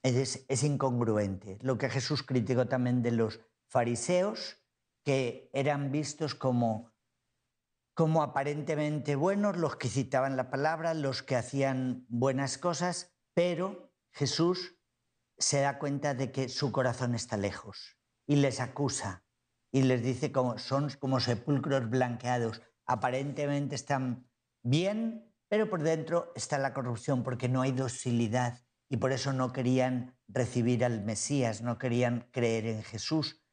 es, 0.02 0.46
es 0.48 0.64
incongruente. 0.64 1.58
Lo 1.62 1.78
que 1.78 1.90
Jesús 1.90 2.24
criticó 2.24 2.68
también 2.68 3.02
de 3.02 3.12
los 3.12 3.40
fariseos, 3.68 4.60
que 5.04 5.50
eran 5.54 5.92
vistos 5.92 6.34
como, 6.36 6.92
como 7.94 8.24
aparentemente 8.24 9.16
buenos, 9.16 9.58
los 9.58 9.76
que 9.76 9.90
citaban 9.90 10.38
la 10.38 10.50
palabra, 10.50 10.94
los 10.94 11.24
que 11.24 11.36
hacían 11.36 12.06
buenas 12.08 12.58
cosas, 12.58 13.14
pero 13.34 13.92
Jesús 14.12 14.78
se 15.38 15.62
da 15.62 15.80
cuenta 15.80 16.14
de 16.14 16.32
que 16.32 16.50
su 16.50 16.72
corazón 16.72 17.16
está 17.16 17.38
lejos 17.38 17.98
y 18.26 18.38
les 18.38 18.60
acusa 18.60 19.23
y 19.74 19.82
les 19.82 20.04
dice 20.04 20.32
como 20.32 20.60
son 20.60 20.90
como 21.00 21.20
sepulcros 21.20 21.90
blanqueados, 21.90 22.62
aparentemente 22.86 23.76
están 23.76 24.30
bien, 24.62 25.34
pero 25.50 25.70
por 25.70 25.82
dentro 25.82 26.32
está 26.36 26.58
la 26.60 26.74
corrupción 26.74 27.24
porque 27.24 27.50
no 27.50 27.62
hay 27.62 27.72
docilidad 27.72 28.62
y 28.88 28.98
por 28.98 29.12
eso 29.12 29.34
no 29.34 29.52
querían 29.52 30.16
recibir 30.28 30.86
al 30.86 31.04
Mesías, 31.04 31.62
no 31.62 31.80
querían 31.80 32.30
creer 32.32 32.68
en 32.68 32.84
Jesús 32.84 33.44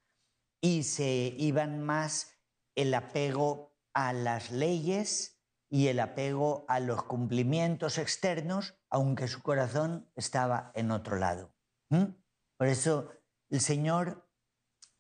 y 0.61 0.83
se 0.83 1.35
iban 1.39 1.83
más 1.83 2.37
el 2.77 2.93
apego 2.93 3.75
a 3.95 4.13
las 4.13 4.51
leyes 4.51 5.41
y 5.71 5.87
el 5.87 6.01
apego 6.01 6.67
a 6.69 6.81
los 6.81 7.03
cumplimientos 7.05 7.97
externos, 7.97 8.79
aunque 8.91 9.27
su 9.27 9.41
corazón 9.41 10.11
estaba 10.17 10.71
en 10.75 10.91
otro 10.91 11.17
lado. 11.17 11.55
¿Mm? 11.89 12.15
Por 12.59 12.69
eso 12.69 13.11
el 13.49 13.61
Señor 13.61 14.30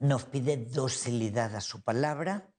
nos 0.00 0.24
pide 0.24 0.56
docilidad 0.56 1.54
a 1.54 1.60
su 1.60 1.82
palabra 1.82 2.52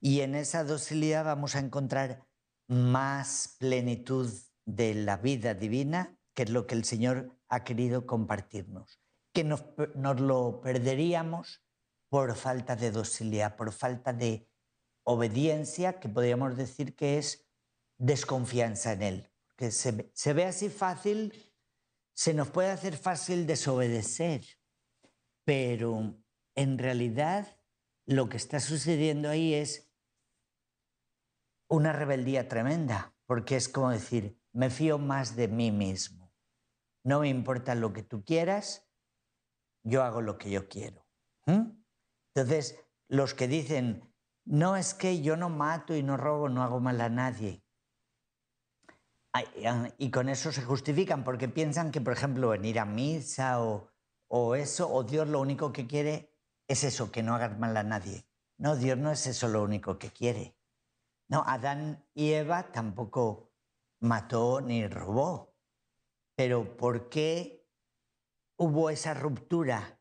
y 0.00 0.20
en 0.22 0.34
esa 0.34 0.64
docilidad 0.64 1.24
vamos 1.24 1.54
a 1.54 1.60
encontrar 1.60 2.26
más 2.66 3.56
plenitud 3.58 4.32
de 4.64 4.94
la 4.94 5.18
vida 5.18 5.54
divina, 5.54 6.18
que 6.34 6.44
es 6.44 6.50
lo 6.50 6.66
que 6.66 6.74
el 6.74 6.84
Señor 6.84 7.38
ha 7.48 7.64
querido 7.64 8.06
compartirnos, 8.06 9.00
que 9.32 9.44
nos, 9.44 9.64
nos 9.94 10.20
lo 10.20 10.60
perderíamos 10.60 11.62
por 12.08 12.34
falta 12.36 12.74
de 12.74 12.90
docilidad, 12.90 13.56
por 13.56 13.72
falta 13.72 14.12
de 14.12 14.48
obediencia, 15.04 16.00
que 16.00 16.08
podríamos 16.08 16.56
decir 16.56 16.96
que 16.96 17.18
es 17.18 17.46
desconfianza 17.98 18.92
en 18.92 19.02
Él. 19.02 19.30
Que 19.56 19.70
se, 19.70 20.10
se 20.14 20.32
ve 20.32 20.44
así 20.44 20.68
fácil, 20.68 21.52
se 22.14 22.32
nos 22.32 22.48
puede 22.48 22.70
hacer 22.70 22.96
fácil 22.96 23.46
desobedecer, 23.46 24.44
pero 25.44 26.14
en 26.58 26.76
realidad 26.76 27.56
lo 28.04 28.28
que 28.28 28.36
está 28.36 28.58
sucediendo 28.58 29.28
ahí 29.28 29.54
es 29.54 29.92
una 31.70 31.92
rebeldía 31.92 32.48
tremenda, 32.48 33.14
porque 33.26 33.54
es 33.54 33.68
como 33.68 33.90
decir, 33.90 34.42
me 34.52 34.68
fío 34.68 34.98
más 34.98 35.36
de 35.36 35.46
mí 35.46 35.70
mismo. 35.70 36.34
No 37.04 37.20
me 37.20 37.28
importa 37.28 37.76
lo 37.76 37.92
que 37.92 38.02
tú 38.02 38.24
quieras, 38.24 38.90
yo 39.84 40.02
hago 40.02 40.20
lo 40.20 40.36
que 40.36 40.50
yo 40.50 40.68
quiero. 40.68 41.06
¿Mm? 41.46 41.80
Entonces, 42.34 42.76
los 43.06 43.34
que 43.34 43.46
dicen, 43.46 44.12
no 44.44 44.76
es 44.76 44.94
que 44.94 45.22
yo 45.22 45.36
no 45.36 45.50
mato 45.50 45.94
y 45.94 46.02
no 46.02 46.16
robo, 46.16 46.48
no 46.48 46.64
hago 46.64 46.80
mal 46.80 47.00
a 47.00 47.08
nadie. 47.08 47.62
Ah, 49.32 49.92
Y 49.96 50.10
con 50.10 50.28
eso 50.28 50.50
se 50.50 50.62
justifican 50.62 51.22
porque 51.22 51.48
piensan 51.48 51.92
que, 51.92 52.00
por 52.00 52.14
ejemplo, 52.14 52.48
venir 52.48 52.80
a 52.80 52.84
misa 52.84 53.62
o, 53.62 53.92
o 54.26 54.56
eso, 54.56 54.92
o 54.92 55.04
Dios 55.04 55.28
lo 55.28 55.40
único 55.40 55.72
que 55.72 55.86
quiere 55.86 56.27
es 56.68 56.84
eso, 56.84 57.10
que 57.10 57.22
no 57.22 57.34
hagas 57.34 57.58
mal 57.58 57.76
a 57.76 57.82
nadie. 57.82 58.26
No, 58.58 58.76
Dios 58.76 58.98
no 58.98 59.10
es 59.10 59.26
eso 59.26 59.48
lo 59.48 59.62
único 59.62 59.98
que 59.98 60.10
quiere. 60.10 60.54
No, 61.28 61.42
Adán 61.46 62.06
y 62.14 62.32
Eva 62.32 62.72
tampoco 62.72 63.52
mató 64.00 64.60
ni 64.60 64.86
robó. 64.86 65.56
Pero 66.36 66.76
¿por 66.76 67.08
qué 67.08 67.66
hubo 68.56 68.90
esa 68.90 69.14
ruptura 69.14 70.00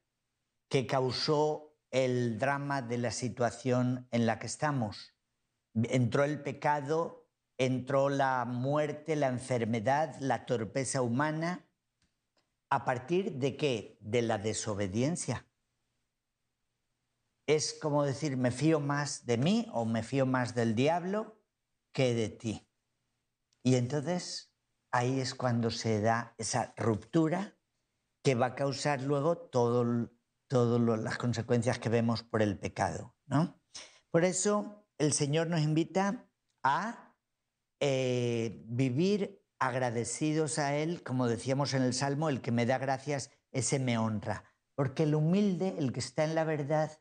que 0.69 0.85
causó 0.85 1.77
el 1.89 2.37
drama 2.37 2.81
de 2.81 2.97
la 2.97 3.11
situación 3.11 4.07
en 4.11 4.25
la 4.25 4.37
que 4.37 4.47
estamos? 4.47 5.15
Entró 5.73 6.25
el 6.25 6.41
pecado, 6.41 7.29
entró 7.57 8.09
la 8.09 8.43
muerte, 8.45 9.15
la 9.15 9.27
enfermedad, 9.27 10.15
la 10.19 10.45
torpeza 10.45 11.01
humana. 11.01 11.65
¿A 12.69 12.83
partir 12.83 13.33
de 13.33 13.55
qué? 13.55 13.97
De 14.01 14.21
la 14.21 14.37
desobediencia. 14.37 15.46
Es 17.47 17.73
como 17.73 18.03
decir, 18.03 18.35
me 18.35 18.51
fío 18.51 18.79
más 18.79 19.25
de 19.25 19.37
mí 19.37 19.67
o 19.71 19.85
me 19.85 20.03
fío 20.03 20.25
más 20.25 20.53
del 20.53 20.75
diablo 20.75 21.41
que 21.93 22.13
de 22.13 22.29
ti. 22.29 22.69
Y 23.63 23.75
entonces 23.75 24.53
ahí 24.91 25.19
es 25.19 25.33
cuando 25.33 25.71
se 25.71 26.01
da 26.01 26.35
esa 26.37 26.73
ruptura 26.77 27.57
que 28.23 28.35
va 28.35 28.47
a 28.47 28.55
causar 28.55 29.01
luego 29.01 29.37
todo, 29.37 30.11
todas 30.49 30.99
las 30.99 31.17
consecuencias 31.17 31.79
que 31.79 31.89
vemos 31.89 32.23
por 32.23 32.41
el 32.41 32.59
pecado. 32.59 33.15
¿no? 33.25 33.61
Por 34.11 34.25
eso 34.25 34.85
el 34.97 35.13
Señor 35.13 35.47
nos 35.47 35.61
invita 35.61 36.29
a 36.63 37.15
eh, 37.79 38.63
vivir 38.65 39.41
agradecidos 39.59 40.59
a 40.59 40.75
Él, 40.75 41.03
como 41.03 41.27
decíamos 41.27 41.73
en 41.73 41.83
el 41.83 41.93
Salmo, 41.93 42.29
el 42.29 42.41
que 42.41 42.51
me 42.51 42.65
da 42.65 42.77
gracias, 42.77 43.31
ese 43.51 43.79
me 43.79 43.97
honra. 43.97 44.43
Porque 44.75 45.03
el 45.03 45.15
humilde, 45.15 45.75
el 45.77 45.93
que 45.93 45.99
está 45.99 46.23
en 46.23 46.35
la 46.35 46.43
verdad, 46.43 46.91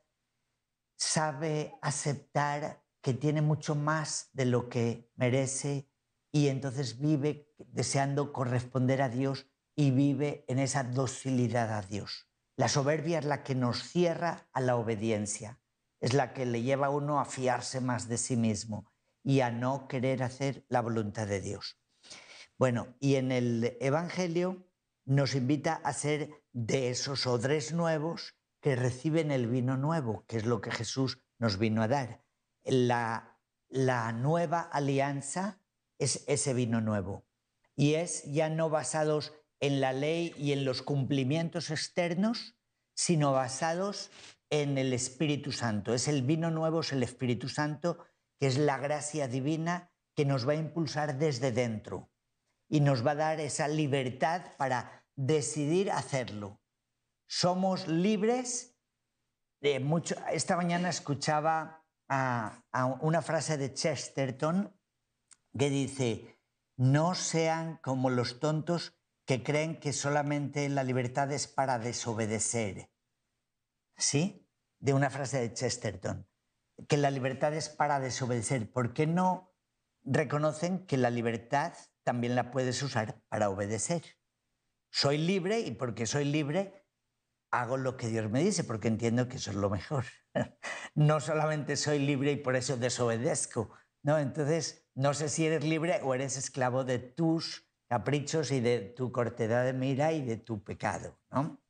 sabe 0.96 1.78
aceptar 1.82 2.82
que 3.02 3.14
tiene 3.14 3.42
mucho 3.42 3.74
más 3.74 4.30
de 4.32 4.46
lo 4.46 4.68
que 4.68 5.10
merece 5.14 5.88
y 6.32 6.48
entonces 6.48 6.98
vive 6.98 7.54
deseando 7.58 8.32
corresponder 8.32 9.02
a 9.02 9.08
Dios 9.08 9.46
y 9.76 9.90
vive 9.90 10.44
en 10.48 10.58
esa 10.58 10.84
docilidad 10.84 11.72
a 11.72 11.82
Dios. 11.82 12.28
La 12.56 12.68
soberbia 12.68 13.18
es 13.18 13.24
la 13.24 13.42
que 13.42 13.54
nos 13.54 13.82
cierra 13.82 14.48
a 14.52 14.60
la 14.60 14.76
obediencia, 14.76 15.60
es 16.00 16.14
la 16.14 16.32
que 16.32 16.46
le 16.46 16.62
lleva 16.62 16.86
a 16.86 16.90
uno 16.90 17.20
a 17.20 17.26
fiarse 17.26 17.80
más 17.80 18.08
de 18.08 18.16
sí 18.16 18.36
mismo 18.36 18.90
y 19.22 19.40
a 19.40 19.50
no 19.50 19.88
querer 19.88 20.22
hacer 20.22 20.64
la 20.68 20.80
voluntad 20.80 21.26
de 21.26 21.40
Dios. 21.40 21.78
Bueno, 22.58 22.96
y 23.00 23.16
en 23.16 23.32
el 23.32 23.76
Evangelio 23.80 24.66
nos 25.04 25.34
invita 25.34 25.74
a 25.74 25.92
ser 25.92 26.30
de 26.52 26.90
esos 26.90 27.26
odres 27.26 27.72
nuevos 27.72 28.35
que 28.66 28.74
reciben 28.74 29.30
el 29.30 29.46
vino 29.46 29.76
nuevo, 29.76 30.24
que 30.26 30.38
es 30.38 30.44
lo 30.44 30.60
que 30.60 30.72
Jesús 30.72 31.20
nos 31.38 31.56
vino 31.56 31.82
a 31.82 31.86
dar. 31.86 32.24
La, 32.64 33.38
la 33.68 34.10
nueva 34.10 34.60
alianza 34.60 35.60
es 36.00 36.24
ese 36.26 36.52
vino 36.52 36.80
nuevo 36.80 37.24
y 37.76 37.94
es 37.94 38.24
ya 38.24 38.48
no 38.48 38.68
basados 38.68 39.32
en 39.60 39.80
la 39.80 39.92
ley 39.92 40.34
y 40.36 40.50
en 40.50 40.64
los 40.64 40.82
cumplimientos 40.82 41.70
externos, 41.70 42.56
sino 42.92 43.30
basados 43.30 44.10
en 44.50 44.78
el 44.78 44.92
Espíritu 44.92 45.52
Santo. 45.52 45.94
Es 45.94 46.08
el 46.08 46.22
vino 46.22 46.50
nuevo, 46.50 46.80
es 46.80 46.92
el 46.92 47.04
Espíritu 47.04 47.48
Santo, 47.48 48.04
que 48.36 48.48
es 48.48 48.58
la 48.58 48.78
gracia 48.78 49.28
divina 49.28 49.92
que 50.16 50.24
nos 50.24 50.44
va 50.44 50.54
a 50.54 50.56
impulsar 50.56 51.18
desde 51.18 51.52
dentro 51.52 52.10
y 52.68 52.80
nos 52.80 53.06
va 53.06 53.12
a 53.12 53.14
dar 53.14 53.38
esa 53.38 53.68
libertad 53.68 54.42
para 54.58 55.06
decidir 55.14 55.92
hacerlo. 55.92 56.60
Somos 57.26 57.88
libres. 57.88 58.78
De 59.60 59.80
mucho, 59.80 60.14
esta 60.30 60.56
mañana 60.56 60.88
escuchaba 60.88 61.84
una 63.00 63.22
frase 63.22 63.56
de 63.56 63.74
Chesterton 63.74 64.78
que 65.58 65.70
dice, 65.70 66.38
no 66.76 67.14
sean 67.14 67.78
como 67.82 68.10
los 68.10 68.38
tontos 68.38 68.96
que 69.26 69.42
creen 69.42 69.80
que 69.80 69.92
solamente 69.92 70.68
la 70.68 70.84
libertad 70.84 71.32
es 71.32 71.48
para 71.48 71.78
desobedecer. 71.78 72.90
¿Sí? 73.96 74.48
De 74.78 74.92
una 74.92 75.10
frase 75.10 75.40
de 75.40 75.52
Chesterton, 75.52 76.28
que 76.86 76.96
la 76.96 77.10
libertad 77.10 77.54
es 77.54 77.68
para 77.68 77.98
desobedecer. 77.98 78.70
¿Por 78.70 78.92
qué 78.92 79.06
no 79.06 79.52
reconocen 80.04 80.86
que 80.86 80.96
la 80.96 81.10
libertad 81.10 81.72
también 82.04 82.36
la 82.36 82.52
puedes 82.52 82.80
usar 82.82 83.20
para 83.28 83.48
obedecer? 83.48 84.04
Soy 84.90 85.18
libre 85.18 85.60
y 85.60 85.72
porque 85.72 86.06
soy 86.06 86.26
libre 86.26 86.85
hago 87.50 87.76
lo 87.76 87.96
que 87.96 88.08
Dios 88.08 88.30
me 88.30 88.42
dice, 88.42 88.64
porque 88.64 88.88
entiendo 88.88 89.28
que 89.28 89.36
eso 89.36 89.50
es 89.50 89.56
lo 89.56 89.70
mejor. 89.70 90.04
no 90.94 91.20
solamente 91.20 91.76
soy 91.76 91.98
libre 91.98 92.32
y 92.32 92.36
por 92.36 92.56
eso 92.56 92.76
desobedezco. 92.76 93.70
No, 94.02 94.18
entonces 94.18 94.86
no 94.94 95.14
sé 95.14 95.28
si 95.28 95.46
eres 95.46 95.64
libre 95.64 96.00
o 96.02 96.14
eres 96.14 96.36
esclavo 96.36 96.84
de 96.84 96.98
tus 96.98 97.68
caprichos 97.88 98.50
y 98.50 98.60
de 98.60 98.80
tu 98.80 99.12
cortedad 99.12 99.64
de 99.64 99.72
mira 99.72 100.12
y 100.12 100.22
de 100.22 100.36
tu 100.36 100.62
pecado, 100.62 101.18
¿no? 101.30 101.60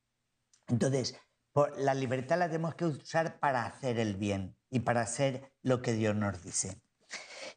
Entonces, 0.69 1.17
por- 1.53 1.79
la 1.79 1.95
libertad 1.95 2.39
la 2.39 2.49
tenemos 2.49 2.75
que 2.75 2.87
usar 2.87 3.39
para 3.39 3.65
hacer 3.65 3.99
el 3.99 4.17
bien 4.17 4.57
y 4.71 4.81
para 4.81 5.03
hacer 5.03 5.53
lo 5.63 5.83
que 5.83 5.93
Dios 5.93 6.15
nos 6.15 6.43
dice. 6.43 6.83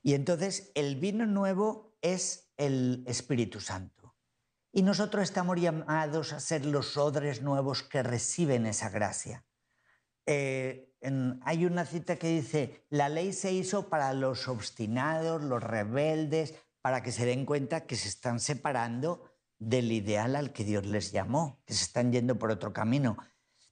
Y 0.04 0.14
entonces 0.14 0.72
el 0.76 0.96
vino 0.98 1.26
nuevo 1.26 1.98
es 2.02 2.52
el 2.58 3.04
Espíritu 3.08 3.60
Santo. 3.60 3.99
Y 4.72 4.84
nosotros 4.84 5.24
estamos 5.24 5.60
llamados 5.60 6.32
a 6.34 6.40
ser 6.40 6.66
los 6.66 6.96
odres 6.98 7.42
nuevos 7.42 7.84
que 7.84 8.04
reciben 8.04 8.66
esa 8.66 8.90
gracia. 8.90 9.44
Eh, 10.26 10.94
hay 11.42 11.66
una 11.66 11.86
cita 11.86 12.18
que 12.18 12.28
dice, 12.28 12.86
la 12.90 13.10
ley 13.10 13.34
se 13.34 13.52
hizo 13.52 13.90
para 13.90 14.14
los 14.14 14.48
obstinados, 14.48 15.44
los 15.44 15.64
rebeldes, 15.64 16.54
para 16.82 17.02
que 17.02 17.12
se 17.12 17.26
den 17.26 17.46
cuenta 17.46 17.86
que 17.86 17.96
se 17.96 18.10
están 18.10 18.40
separando 18.40 19.24
del 19.58 19.92
ideal 19.92 20.36
al 20.36 20.54
que 20.54 20.64
Dios 20.64 20.86
les 20.86 21.12
llamó, 21.12 21.62
que 21.66 21.74
se 21.74 21.84
están 21.84 22.12
yendo 22.12 22.38
por 22.38 22.52
otro 22.52 22.72
camino. 22.74 23.18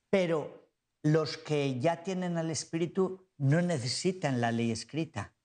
Pero 0.09 0.69
los 1.03 1.37
que 1.37 1.79
ya 1.79 2.03
tienen 2.03 2.37
al 2.37 2.49
Espíritu 2.49 3.27
no 3.37 3.61
necesitan 3.61 4.41
la 4.41 4.51
ley 4.51 4.71
escrita, 4.71 5.35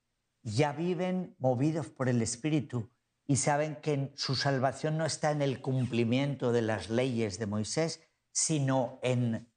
ya 0.42 0.72
viven 0.72 1.36
movidos 1.38 1.88
por 1.88 2.08
el 2.08 2.22
Espíritu 2.22 2.90
y 3.26 3.36
saben 3.36 3.76
que 3.76 4.12
su 4.16 4.34
salvación 4.34 4.98
no 4.98 5.06
está 5.06 5.30
en 5.30 5.42
el 5.42 5.60
cumplimiento 5.60 6.52
de 6.52 6.62
las 6.62 6.90
leyes 6.90 7.38
de 7.38 7.46
Moisés, 7.46 8.00
sino 8.32 8.98
en 9.02 9.52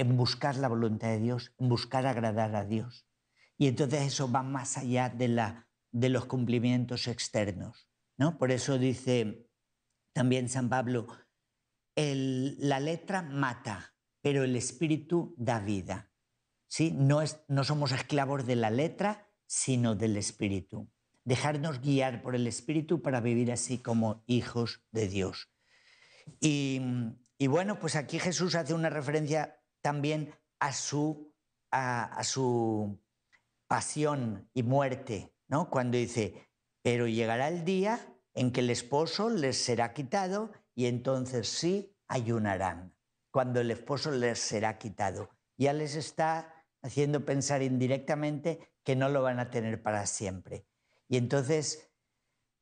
en 0.00 0.16
buscar 0.16 0.56
la 0.56 0.68
voluntad 0.68 1.08
de 1.08 1.20
Dios, 1.20 1.52
en 1.58 1.68
buscar 1.68 2.06
agradar 2.06 2.56
a 2.56 2.64
Dios. 2.64 3.06
Y 3.58 3.66
entonces 3.66 4.02
eso 4.02 4.30
va 4.30 4.42
más 4.42 4.78
allá 4.78 5.10
de, 5.10 5.28
la, 5.28 5.68
de 5.92 6.08
los 6.08 6.24
cumplimientos 6.24 7.06
externos. 7.06 7.86
¿no? 8.16 8.38
Por 8.38 8.50
eso 8.50 8.78
dice 8.78 9.46
también 10.14 10.48
San 10.48 10.70
Pablo, 10.70 11.06
la 11.94 12.80
letra 12.80 13.20
mata, 13.20 13.94
pero 14.22 14.42
el 14.42 14.56
espíritu 14.56 15.34
da 15.36 15.60
vida. 15.60 16.10
¿sí? 16.66 16.92
No, 16.92 17.20
es, 17.20 17.44
no 17.48 17.62
somos 17.64 17.92
esclavos 17.92 18.46
de 18.46 18.56
la 18.56 18.70
letra, 18.70 19.28
sino 19.46 19.94
del 19.94 20.16
espíritu. 20.16 20.90
Dejarnos 21.24 21.80
guiar 21.80 22.22
por 22.22 22.34
el 22.34 22.46
espíritu 22.46 23.02
para 23.02 23.20
vivir 23.20 23.52
así 23.52 23.78
como 23.78 24.24
hijos 24.26 24.82
de 24.90 25.08
Dios. 25.08 25.50
Y, 26.40 26.80
bueno, 27.48 27.78
pues 27.78 27.96
aquí 27.96 28.18
Jesús 28.18 28.54
hace 28.54 28.74
una 28.74 28.90
referencia 28.90 29.60
también 29.80 30.34
a 30.58 30.72
su, 30.72 31.34
a 31.70 32.22
su 32.24 33.00
pasión 33.66 34.50
y 34.52 34.62
muerte, 34.62 35.32
¿no? 35.46 35.70
Cuando 35.70 35.96
dice, 35.96 36.50
pero 36.82 37.06
llegará 37.06 37.48
el 37.48 37.64
día 37.64 38.00
en 38.34 38.50
que 38.52 38.60
el 38.60 38.70
esposo 38.70 39.30
les 39.30 39.62
será 39.62 39.92
quitado 39.92 40.52
y 40.74 40.86
entonces 40.86 41.48
sí 41.48 41.96
ayunarán, 42.08 42.94
cuando 43.30 43.60
el 43.60 43.70
esposo 43.70 44.10
les 44.10 44.38
será 44.38 44.78
quitado. 44.78 45.30
Ya 45.56 45.72
les 45.72 45.94
está 45.94 46.64
haciendo 46.82 47.24
pensar 47.24 47.62
indirectamente 47.62 48.72
que 48.82 48.96
no 48.96 49.08
lo 49.08 49.22
van 49.22 49.38
a 49.38 49.50
tener 49.50 49.82
para 49.82 50.06
siempre. 50.06 50.66
Y 51.10 51.16
entonces 51.16 51.92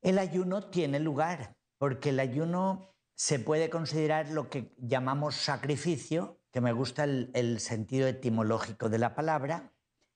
el 0.01 0.17
ayuno 0.17 0.71
tiene 0.71 0.99
lugar, 0.99 1.55
porque 1.77 2.09
el 2.09 2.19
ayuno 2.19 2.95
se 3.13 3.37
puede 3.37 3.69
considerar 3.69 4.29
lo 4.29 4.49
que 4.49 4.73
llamamos 4.79 5.35
sacrificio, 5.35 6.41
que 6.51 6.59
me 6.59 6.73
gusta 6.73 7.03
el, 7.03 7.59
sentido 7.59 8.07
etimológico 8.07 8.89
de 8.89 8.97
la 8.97 9.13
palabra, 9.13 9.71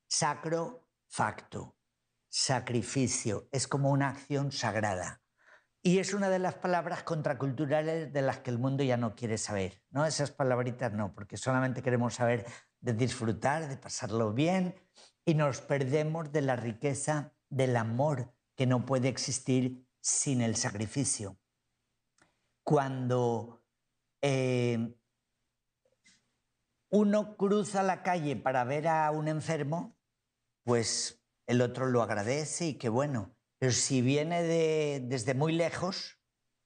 sacro 0.07 0.89
facto, 1.07 1.77
sacrificio, 2.27 3.47
es 3.51 3.67
como 3.67 3.91
una 3.91 4.09
acción 4.09 4.51
sagrada. 4.51 5.21
Y 5.83 5.99
es 5.99 6.15
una 6.15 6.29
de 6.29 6.39
las 6.39 6.55
palabras 6.55 7.03
contraculturales 7.03 8.11
de 8.11 8.21
las 8.23 8.39
que 8.39 8.49
el 8.49 8.57
mundo 8.57 8.83
ya 8.83 8.97
no 8.97 9.15
quiere 9.15 9.37
saber, 9.37 9.83
¿no? 9.91 10.07
Esas 10.07 10.31
palabritas 10.31 10.91
no, 10.91 11.13
porque 11.13 11.37
solamente 11.37 11.83
queremos 11.83 12.15
saber 12.15 12.47
de 12.79 12.93
disfrutar, 12.93 13.67
de 13.67 13.77
pasarlo 13.77 14.33
bien, 14.33 14.73
y 15.23 15.35
nos 15.35 15.61
perdemos 15.61 16.31
de 16.31 16.41
la 16.41 16.55
riqueza 16.55 17.33
del 17.55 17.75
amor 17.77 18.33
que 18.55 18.65
no 18.65 18.85
puede 18.85 19.09
existir 19.09 19.85
sin 20.01 20.41
el 20.41 20.55
sacrificio. 20.55 21.39
Cuando 22.65 23.63
eh, 24.21 24.95
uno 26.91 27.35
cruza 27.37 27.83
la 27.83 28.03
calle 28.03 28.35
para 28.35 28.63
ver 28.63 28.87
a 28.87 29.11
un 29.11 29.27
enfermo, 29.27 29.97
pues 30.63 31.23
el 31.47 31.61
otro 31.61 31.87
lo 31.87 32.01
agradece 32.01 32.67
y 32.67 32.77
qué 32.77 32.89
bueno. 32.89 33.35
Pero 33.59 33.71
si 33.71 34.01
viene 34.01 34.43
de- 34.43 35.01
desde 35.05 35.33
muy 35.33 35.53
lejos, 35.53 36.19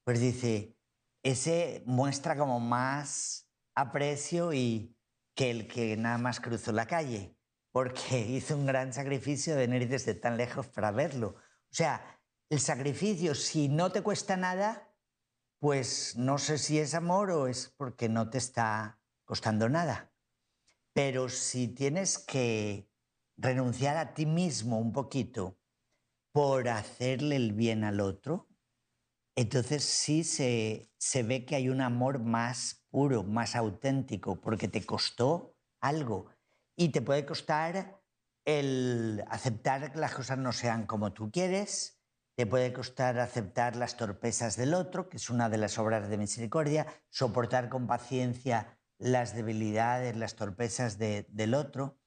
pues 0.03 0.19
dice, 0.19 0.75
ese 1.23 1.83
muestra 1.85 2.37
como 2.37 2.59
más 2.59 3.49
aprecio 3.75 4.53
y 4.53 4.95
que 5.35 5.51
el 5.51 5.67
que 5.67 5.97
nada 5.97 6.17
más 6.17 6.39
cruzó 6.39 6.71
la 6.71 6.87
calle, 6.87 7.36
porque 7.77 8.17
hizo 8.27 8.57
un 8.57 8.65
gran 8.65 8.91
sacrificio 8.91 9.55
de 9.55 9.67
venir 9.67 9.87
desde 9.87 10.15
tan 10.15 10.35
lejos 10.35 10.65
para 10.67 10.89
verlo. 10.89 11.35
O 11.37 11.75
sea, 11.75 12.19
el 12.49 12.59
sacrificio, 12.59 13.35
si 13.35 13.69
no 13.69 13.91
te 13.91 14.01
cuesta 14.01 14.35
nada, 14.35 14.91
pues 15.59 16.15
no 16.15 16.39
sé 16.39 16.57
si 16.57 16.79
es 16.79 16.95
amor 16.95 17.29
o 17.29 17.45
es 17.45 17.71
porque 17.77 18.09
no 18.09 18.31
te 18.31 18.39
está 18.39 18.99
costando 19.25 19.69
nada. 19.69 20.11
Pero 20.91 21.29
si 21.29 21.67
tienes 21.67 22.17
que 22.17 22.89
renunciar 23.35 23.97
a 23.97 24.15
ti 24.15 24.25
mismo 24.25 24.79
un 24.79 24.91
poquito 24.91 25.59
por 26.31 26.69
hacerle 26.69 27.35
el 27.35 27.53
bien 27.53 27.83
al 27.83 27.99
otro, 27.99 28.47
entonces 29.35 29.83
sí 29.83 30.23
se, 30.23 30.89
se 30.97 31.21
ve 31.21 31.45
que 31.45 31.55
hay 31.55 31.69
un 31.69 31.81
amor 31.81 32.17
más 32.17 32.87
puro, 32.89 33.21
más 33.21 33.55
auténtico, 33.55 34.41
porque 34.41 34.67
te 34.67 34.83
costó 34.83 35.55
algo. 35.79 36.35
Y 36.77 36.89
te 36.89 37.01
puede 37.01 37.25
costar 37.25 37.99
el 38.45 39.23
aceptar 39.27 39.91
que 39.91 39.99
las 39.99 40.13
cosas 40.13 40.37
no 40.37 40.53
sean 40.53 40.85
como 40.85 41.11
tú 41.11 41.31
quieres, 41.31 41.99
te 42.37 42.45
puede 42.45 42.71
costar 42.71 43.19
aceptar 43.19 43.75
las 43.75 43.97
torpezas 43.97 44.55
del 44.55 44.75
otro, 44.75 45.09
que 45.09 45.17
es 45.17 45.31
una 45.31 45.49
de 45.49 45.57
las 45.57 45.79
obras 45.79 46.07
de 46.07 46.17
misericordia, 46.17 46.85
soportar 47.09 47.67
con 47.67 47.87
paciencia 47.87 48.79
las 48.99 49.35
debilidades, 49.35 50.15
las 50.15 50.35
torpezas 50.35 50.99
de- 50.99 51.25
del 51.29 51.55
otro. 51.55 51.99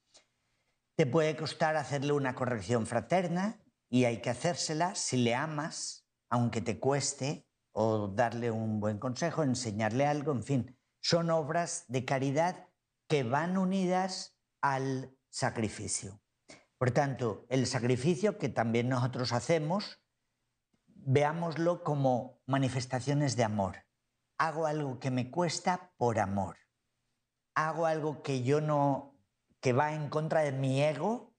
Te 0.97 1.05
puede 1.05 1.37
costar 1.37 1.77
hacerle 1.77 2.13
una 2.13 2.37
corrección 2.37 2.87
fraterna 2.87 3.61
y 3.89 4.05
hay 4.05 4.23
que 4.23 4.31
hacérsela 4.31 4.95
si 4.95 5.17
le 5.17 5.35
amas, 5.35 6.07
aunque 6.31 6.61
te 6.61 6.79
cueste, 6.79 7.49
o 7.73 8.09
darle 8.09 8.51
un 8.53 8.79
buen 8.79 8.99
consejo, 8.99 9.43
enseñarle 9.43 10.07
algo, 10.07 10.31
en 10.33 10.45
fin. 10.45 10.79
Son 11.03 11.31
obras 11.31 11.87
de 11.89 12.05
caridad 12.05 12.69
que 13.09 13.25
van 13.25 13.57
unidas 13.57 14.40
al 14.61 15.17
sacrificio. 15.29 16.21
Por 16.79 16.91
tanto, 16.93 17.47
el 17.49 17.67
sacrificio 17.67 18.39
que 18.39 18.49
también 18.49 18.89
nosotros 18.89 19.33
hacemos, 19.33 20.01
veámoslo 20.87 21.85
como 21.85 22.41
manifestaciones 22.47 23.37
de 23.37 23.45
amor. 23.45 23.85
Hago 24.39 24.67
algo 24.67 24.99
que 24.99 25.11
me 25.11 25.31
cuesta 25.31 25.93
por 25.99 26.19
amor. 26.19 26.57
Hago 27.55 27.87
algo 27.87 28.23
que 28.23 28.43
yo 28.43 28.61
no, 28.61 29.19
que 29.61 29.73
va 29.73 29.95
en 29.95 30.09
contra 30.09 30.41
de 30.41 30.53
mi 30.53 30.83
ego 30.83 31.35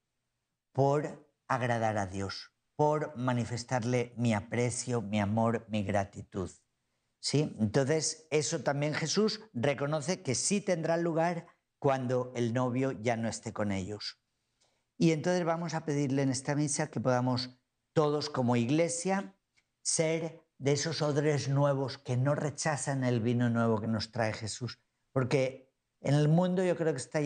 por 0.74 1.28
agradar 1.48 1.98
a 1.98 2.06
Dios, 2.06 2.52
por 2.76 3.16
manifestarle 3.18 4.14
mi 4.18 4.34
aprecio, 4.34 5.02
mi 5.02 5.20
amor, 5.20 5.66
mi 5.70 5.84
gratitud. 5.84 6.52
¿Sí? 7.20 7.56
Entonces, 7.60 8.28
eso 8.32 8.62
también 8.62 8.94
Jesús 8.94 9.42
reconoce 9.54 10.22
que 10.24 10.34
sí 10.34 10.62
tendrá 10.62 10.98
lugar 10.98 11.48
cuando 11.82 12.32
el 12.36 12.54
novio 12.54 12.92
ya 12.92 13.18
no 13.18 13.28
esté 13.28 13.54
con 13.54 13.72
ellos. 13.72 14.22
Y 15.00 15.14
entonces 15.14 15.44
vamos 15.44 15.74
a 15.74 15.84
pedirle 15.84 16.22
en 16.22 16.30
esta 16.30 16.54
misa 16.54 16.92
que 16.92 17.00
podamos 17.00 17.58
todos 17.92 18.30
como 18.30 18.56
iglesia 18.56 19.36
ser 19.82 20.46
de 20.60 20.74
esos 20.74 21.02
odres 21.02 21.50
nuevos 21.50 21.98
que 21.98 22.18
no 22.18 22.36
rechazan 22.36 23.04
el 23.04 23.20
vino 23.20 23.50
nuevo 23.50 23.82
que 23.82 23.88
nos 23.88 24.12
trae 24.12 24.32
Jesús. 24.32 24.80
Porque 25.12 25.74
en 26.02 26.14
el 26.14 26.28
mundo 26.28 26.64
yo 26.64 26.78
creo 26.78 26.94
que 26.94 27.00
está 27.00 27.20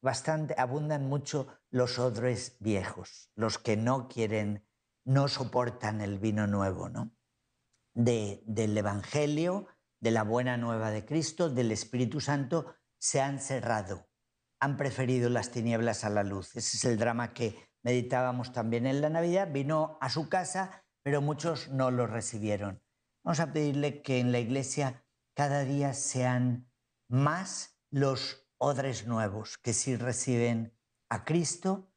bastante, 0.00 0.54
abundan 0.56 1.06
mucho 1.06 1.48
los 1.68 1.98
odres 1.98 2.56
viejos, 2.58 3.30
los 3.34 3.58
que 3.58 3.76
no 3.76 4.08
quieren, 4.08 4.66
no 5.04 5.28
soportan 5.28 6.00
el 6.00 6.18
vino 6.18 6.46
nuevo, 6.46 6.88
¿no? 6.88 7.14
De, 7.92 8.42
del 8.46 8.78
Evangelio, 8.78 9.66
de 10.00 10.10
la 10.10 10.22
buena 10.22 10.56
nueva 10.56 10.90
de 10.90 11.04
Cristo, 11.04 11.50
del 11.50 11.70
Espíritu 11.70 12.22
Santo, 12.22 12.79
se 13.00 13.20
han 13.20 13.40
cerrado, 13.40 14.08
han 14.60 14.76
preferido 14.76 15.30
las 15.30 15.50
tinieblas 15.50 16.04
a 16.04 16.10
la 16.10 16.22
luz. 16.22 16.54
Ese 16.54 16.76
es 16.76 16.84
el 16.84 16.98
drama 16.98 17.32
que 17.32 17.56
meditábamos 17.82 18.52
también 18.52 18.86
en 18.86 19.00
la 19.00 19.08
Navidad. 19.08 19.50
Vino 19.50 19.98
a 20.00 20.10
su 20.10 20.28
casa, 20.28 20.84
pero 21.02 21.22
muchos 21.22 21.70
no 21.70 21.90
lo 21.90 22.06
recibieron. 22.06 22.82
Vamos 23.24 23.40
a 23.40 23.52
pedirle 23.52 24.02
que 24.02 24.20
en 24.20 24.32
la 24.32 24.38
iglesia 24.38 25.04
cada 25.34 25.64
día 25.64 25.94
sean 25.94 26.70
más 27.08 27.78
los 27.90 28.46
odres 28.58 29.06
nuevos 29.06 29.56
que 29.58 29.72
sí 29.72 29.96
reciben 29.96 30.76
a 31.08 31.24
Cristo 31.24 31.90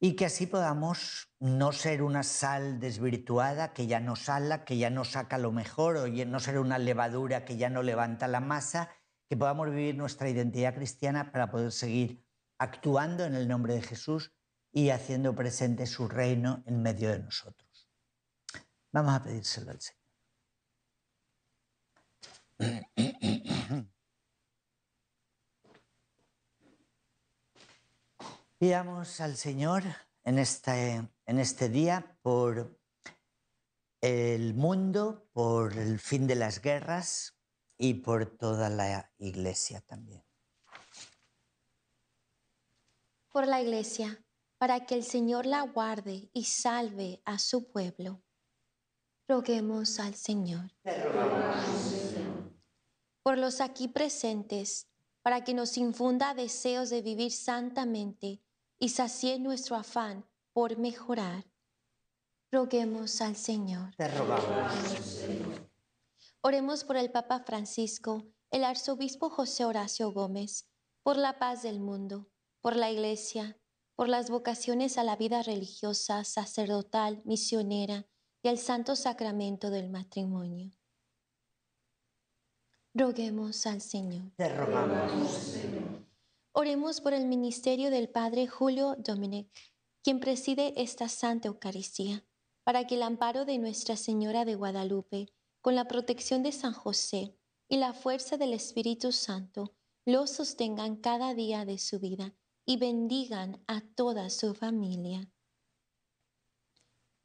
y 0.00 0.16
que 0.16 0.26
así 0.26 0.46
podamos 0.46 1.32
no 1.38 1.72
ser 1.72 2.02
una 2.02 2.22
sal 2.22 2.80
desvirtuada 2.80 3.72
que 3.72 3.86
ya 3.86 4.00
no 4.00 4.16
sala, 4.16 4.64
que 4.64 4.78
ya 4.78 4.90
no 4.90 5.04
saca 5.04 5.38
lo 5.38 5.52
mejor, 5.52 5.96
o 5.98 6.08
no 6.08 6.40
ser 6.40 6.58
una 6.58 6.78
levadura 6.78 7.44
que 7.44 7.58
ya 7.58 7.68
no 7.68 7.82
levanta 7.82 8.26
la 8.26 8.40
masa, 8.40 8.88
que 9.30 9.36
podamos 9.36 9.70
vivir 9.70 9.94
nuestra 9.94 10.28
identidad 10.28 10.74
cristiana 10.74 11.30
para 11.30 11.52
poder 11.52 11.70
seguir 11.70 12.26
actuando 12.58 13.24
en 13.24 13.36
el 13.36 13.46
nombre 13.46 13.74
de 13.74 13.82
Jesús 13.82 14.34
y 14.72 14.90
haciendo 14.90 15.36
presente 15.36 15.86
su 15.86 16.08
reino 16.08 16.64
en 16.66 16.82
medio 16.82 17.12
de 17.12 17.20
nosotros. 17.20 17.88
Vamos 18.90 19.14
a 19.14 19.22
pedírselo 19.22 19.70
al 19.70 19.80
Señor. 19.80 20.00
Pidamos 28.58 29.20
al 29.20 29.36
Señor 29.36 29.84
en 30.24 30.40
este, 30.40 31.08
en 31.26 31.38
este 31.38 31.68
día 31.68 32.18
por 32.22 32.76
el 34.00 34.54
mundo, 34.54 35.30
por 35.32 35.78
el 35.78 36.00
fin 36.00 36.26
de 36.26 36.34
las 36.34 36.60
guerras 36.60 37.39
y 37.82 37.94
por 37.94 38.26
toda 38.26 38.68
la 38.68 39.10
iglesia 39.16 39.80
también. 39.80 40.22
Por 43.32 43.46
la 43.46 43.62
iglesia, 43.62 44.22
para 44.58 44.84
que 44.84 44.94
el 44.94 45.02
Señor 45.02 45.46
la 45.46 45.62
guarde 45.62 46.28
y 46.34 46.44
salve 46.44 47.22
a 47.24 47.38
su 47.38 47.72
pueblo. 47.72 48.20
Roguemos 49.26 49.98
al 49.98 50.14
Señor. 50.14 50.70
Por 53.22 53.38
los 53.38 53.62
aquí 53.62 53.88
presentes, 53.88 54.86
para 55.22 55.42
que 55.42 55.54
nos 55.54 55.78
infunda 55.78 56.34
deseos 56.34 56.90
de 56.90 57.00
vivir 57.00 57.32
santamente 57.32 58.42
y 58.78 58.90
sacie 58.90 59.38
nuestro 59.38 59.76
afán 59.76 60.26
por 60.52 60.76
mejorar. 60.76 61.46
Roguemos 62.52 63.22
al 63.22 63.36
Señor. 63.36 63.94
Te 63.96 64.08
rogamos. 64.08 65.19
Oremos 66.42 66.84
por 66.84 66.96
el 66.96 67.10
Papa 67.10 67.40
Francisco, 67.40 68.24
el 68.50 68.64
Arzobispo 68.64 69.28
José 69.28 69.66
Horacio 69.66 70.10
Gómez, 70.10 70.70
por 71.02 71.18
la 71.18 71.38
paz 71.38 71.62
del 71.62 71.80
mundo, 71.80 72.30
por 72.62 72.76
la 72.76 72.90
Iglesia, 72.90 73.58
por 73.94 74.08
las 74.08 74.30
vocaciones 74.30 74.96
a 74.96 75.04
la 75.04 75.16
vida 75.16 75.42
religiosa, 75.42 76.24
sacerdotal, 76.24 77.20
misionera 77.26 78.06
y 78.42 78.48
al 78.48 78.56
santo 78.56 78.96
sacramento 78.96 79.68
del 79.68 79.90
matrimonio. 79.90 80.70
Roguemos 82.94 83.66
al 83.66 83.82
Señor. 83.82 84.32
Te 84.36 84.48
rogamos. 84.48 85.58
Oremos 86.52 87.02
por 87.02 87.12
el 87.12 87.26
ministerio 87.26 87.90
del 87.90 88.08
Padre 88.08 88.46
Julio 88.46 88.96
Dominic, 88.96 89.50
quien 90.02 90.20
preside 90.20 90.72
esta 90.80 91.10
Santa 91.10 91.48
Eucaristía, 91.48 92.24
para 92.64 92.86
que 92.86 92.94
el 92.94 93.02
amparo 93.02 93.44
de 93.44 93.58
Nuestra 93.58 93.96
Señora 93.96 94.46
de 94.46 94.54
Guadalupe, 94.54 95.28
con 95.60 95.74
la 95.74 95.86
protección 95.86 96.42
de 96.42 96.52
San 96.52 96.72
José 96.72 97.36
y 97.68 97.76
la 97.76 97.92
fuerza 97.92 98.36
del 98.36 98.52
Espíritu 98.52 99.12
Santo, 99.12 99.74
lo 100.04 100.26
sostengan 100.26 100.96
cada 100.96 101.34
día 101.34 101.64
de 101.64 101.78
su 101.78 102.00
vida 102.00 102.34
y 102.64 102.78
bendigan 102.78 103.62
a 103.66 103.80
toda 103.80 104.30
su 104.30 104.54
familia. 104.54 105.30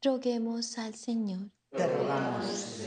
Roguemos 0.02 0.78
al 0.78 0.94
Señor. 0.94 1.50
Te 1.70 1.86
rogamos. 1.86 2.80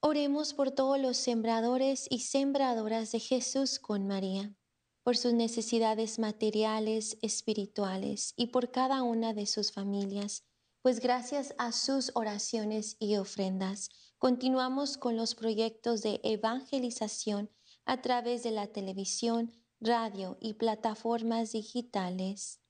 Oremos 0.00 0.54
por 0.54 0.70
todos 0.70 0.98
los 1.00 1.16
sembradores 1.16 2.06
y 2.08 2.20
sembradoras 2.20 3.10
de 3.10 3.18
Jesús 3.18 3.80
con 3.80 4.06
María, 4.06 4.54
por 5.02 5.16
sus 5.16 5.32
necesidades 5.32 6.18
materiales, 6.18 7.18
espirituales 7.20 8.32
y 8.36 8.46
por 8.48 8.70
cada 8.70 9.02
una 9.02 9.34
de 9.34 9.46
sus 9.46 9.72
familias, 9.72 10.44
pues 10.82 11.00
gracias 11.00 11.54
a 11.58 11.72
sus 11.72 12.12
oraciones 12.14 12.96
y 13.00 13.16
ofrendas 13.16 13.90
continuamos 14.18 14.98
con 14.98 15.16
los 15.16 15.34
proyectos 15.34 16.02
de 16.02 16.20
evangelización 16.22 17.50
a 17.84 18.02
través 18.02 18.42
de 18.42 18.50
la 18.50 18.66
televisión, 18.66 19.52
radio 19.80 20.36
y 20.40 20.54
plataformas 20.54 21.52
digitales. 21.52 22.60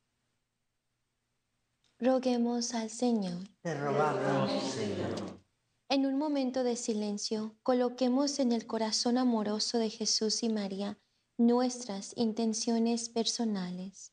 Roguemos 1.98 2.74
al 2.74 2.90
Señor. 2.90 3.48
Te 3.62 3.74
rogamos, 3.74 4.62
Señor. 4.62 5.40
En 5.88 6.04
un 6.04 6.18
momento 6.18 6.62
de 6.64 6.76
silencio, 6.76 7.56
coloquemos 7.62 8.38
en 8.38 8.52
el 8.52 8.66
corazón 8.66 9.16
amoroso 9.16 9.78
de 9.78 9.88
Jesús 9.88 10.42
y 10.42 10.50
María 10.50 10.98
nuestras 11.38 12.12
intenciones 12.16 13.08
personales. 13.08 14.12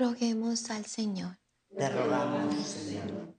Roguemos 0.00 0.70
al 0.70 0.86
Señor. 0.86 1.36
Te 1.76 1.90
rogamos, 1.90 2.54
Señor. 2.64 3.34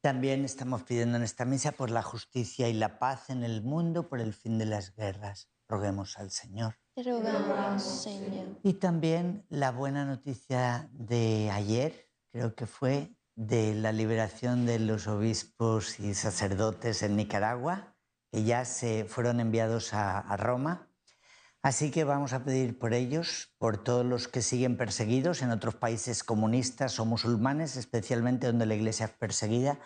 También 0.00 0.46
estamos 0.46 0.82
pidiendo 0.82 1.18
en 1.18 1.22
esta 1.22 1.44
misa 1.44 1.72
por 1.72 1.90
la 1.90 2.02
justicia 2.02 2.70
y 2.70 2.72
la 2.72 2.98
paz 2.98 3.28
en 3.28 3.44
el 3.44 3.62
mundo, 3.62 4.08
por 4.08 4.22
el 4.22 4.32
fin 4.32 4.56
de 4.56 4.64
las 4.64 4.96
guerras. 4.96 5.50
Roguemos 5.68 6.16
al 6.16 6.30
Señor. 6.30 6.76
Te 6.94 7.02
rogamos, 7.02 7.82
Señor. 7.82 8.46
Y 8.62 8.72
también 8.74 9.44
la 9.50 9.72
buena 9.72 10.06
noticia 10.06 10.88
de 10.94 11.50
ayer, 11.50 12.08
creo 12.32 12.54
que 12.54 12.64
fue, 12.64 13.14
de 13.34 13.74
la 13.74 13.92
liberación 13.92 14.64
de 14.64 14.78
los 14.78 15.08
obispos 15.08 16.00
y 16.00 16.14
sacerdotes 16.14 17.02
en 17.02 17.16
Nicaragua, 17.16 17.94
que 18.32 18.42
ya 18.42 18.64
se 18.64 19.04
fueron 19.04 19.38
enviados 19.38 19.92
a, 19.92 20.20
a 20.20 20.36
Roma. 20.38 20.85
Así 21.66 21.90
que 21.90 22.04
vamos 22.04 22.32
a 22.32 22.44
pedir 22.44 22.78
por 22.78 22.94
ellos, 22.94 23.52
por 23.58 23.82
todos 23.82 24.06
los 24.06 24.28
que 24.28 24.40
siguen 24.40 24.76
perseguidos 24.76 25.42
en 25.42 25.50
otros 25.50 25.74
países 25.74 26.22
comunistas 26.22 27.00
o 27.00 27.04
musulmanes, 27.04 27.74
especialmente 27.74 28.46
donde 28.46 28.66
la 28.66 28.76
iglesia 28.76 29.06
es 29.06 29.12
perseguida, 29.12 29.80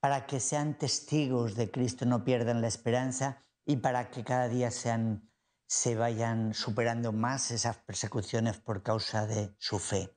para 0.00 0.24
que 0.24 0.40
sean 0.40 0.78
testigos 0.78 1.54
de 1.54 1.70
Cristo, 1.70 2.06
no 2.06 2.24
pierdan 2.24 2.62
la 2.62 2.66
esperanza 2.66 3.44
y 3.66 3.76
para 3.76 4.08
que 4.08 4.24
cada 4.24 4.48
día 4.48 4.70
se 4.70 5.96
vayan 5.96 6.54
superando 6.54 7.12
más 7.12 7.50
esas 7.50 7.76
persecuciones 7.76 8.56
por 8.56 8.82
causa 8.82 9.26
de 9.26 9.54
su 9.58 9.78
fe. 9.78 10.16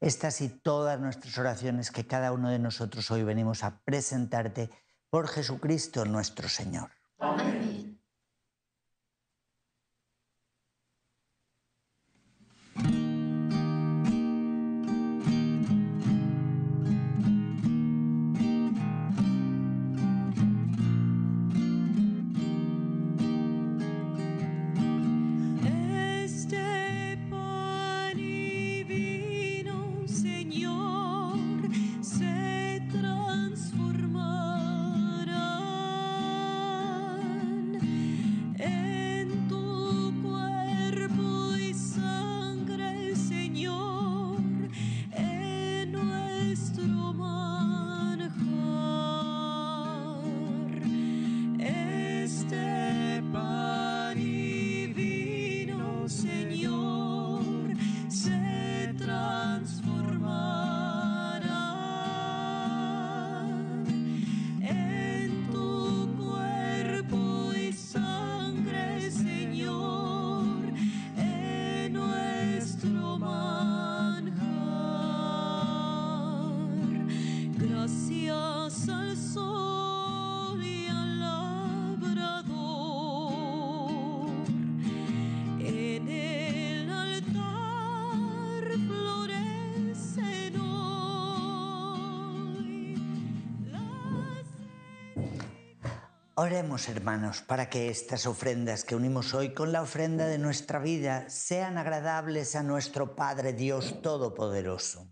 Estas 0.00 0.40
y 0.40 0.48
todas 0.48 0.98
nuestras 0.98 1.36
oraciones 1.36 1.90
que 1.90 2.06
cada 2.06 2.32
uno 2.32 2.48
de 2.48 2.60
nosotros 2.60 3.10
hoy 3.10 3.24
venimos 3.24 3.62
a 3.62 3.82
presentarte 3.84 4.70
por 5.10 5.28
Jesucristo 5.28 6.06
nuestro 6.06 6.48
Señor. 6.48 6.92
Amén. 7.18 7.55
Oremos, 96.38 96.90
hermanos, 96.90 97.40
para 97.40 97.70
que 97.70 97.88
estas 97.88 98.26
ofrendas 98.26 98.84
que 98.84 98.94
unimos 98.94 99.32
hoy 99.32 99.54
con 99.54 99.72
la 99.72 99.80
ofrenda 99.80 100.26
de 100.26 100.36
nuestra 100.36 100.78
vida 100.78 101.30
sean 101.30 101.78
agradables 101.78 102.54
a 102.56 102.62
nuestro 102.62 103.16
Padre 103.16 103.54
Dios 103.54 104.02
Todopoderoso. 104.02 105.08